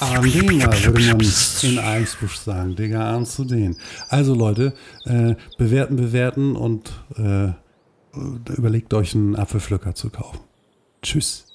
[0.00, 1.20] Andina würde man
[1.62, 2.74] in Eimsbusch sagen.
[2.74, 3.76] Digga, an zu den.
[4.08, 4.74] Also Leute,
[5.04, 7.52] äh, bewerten, bewerten und äh,
[8.52, 10.40] überlegt euch einen Apfelpflücker zu kaufen.
[11.02, 11.47] Tschüss.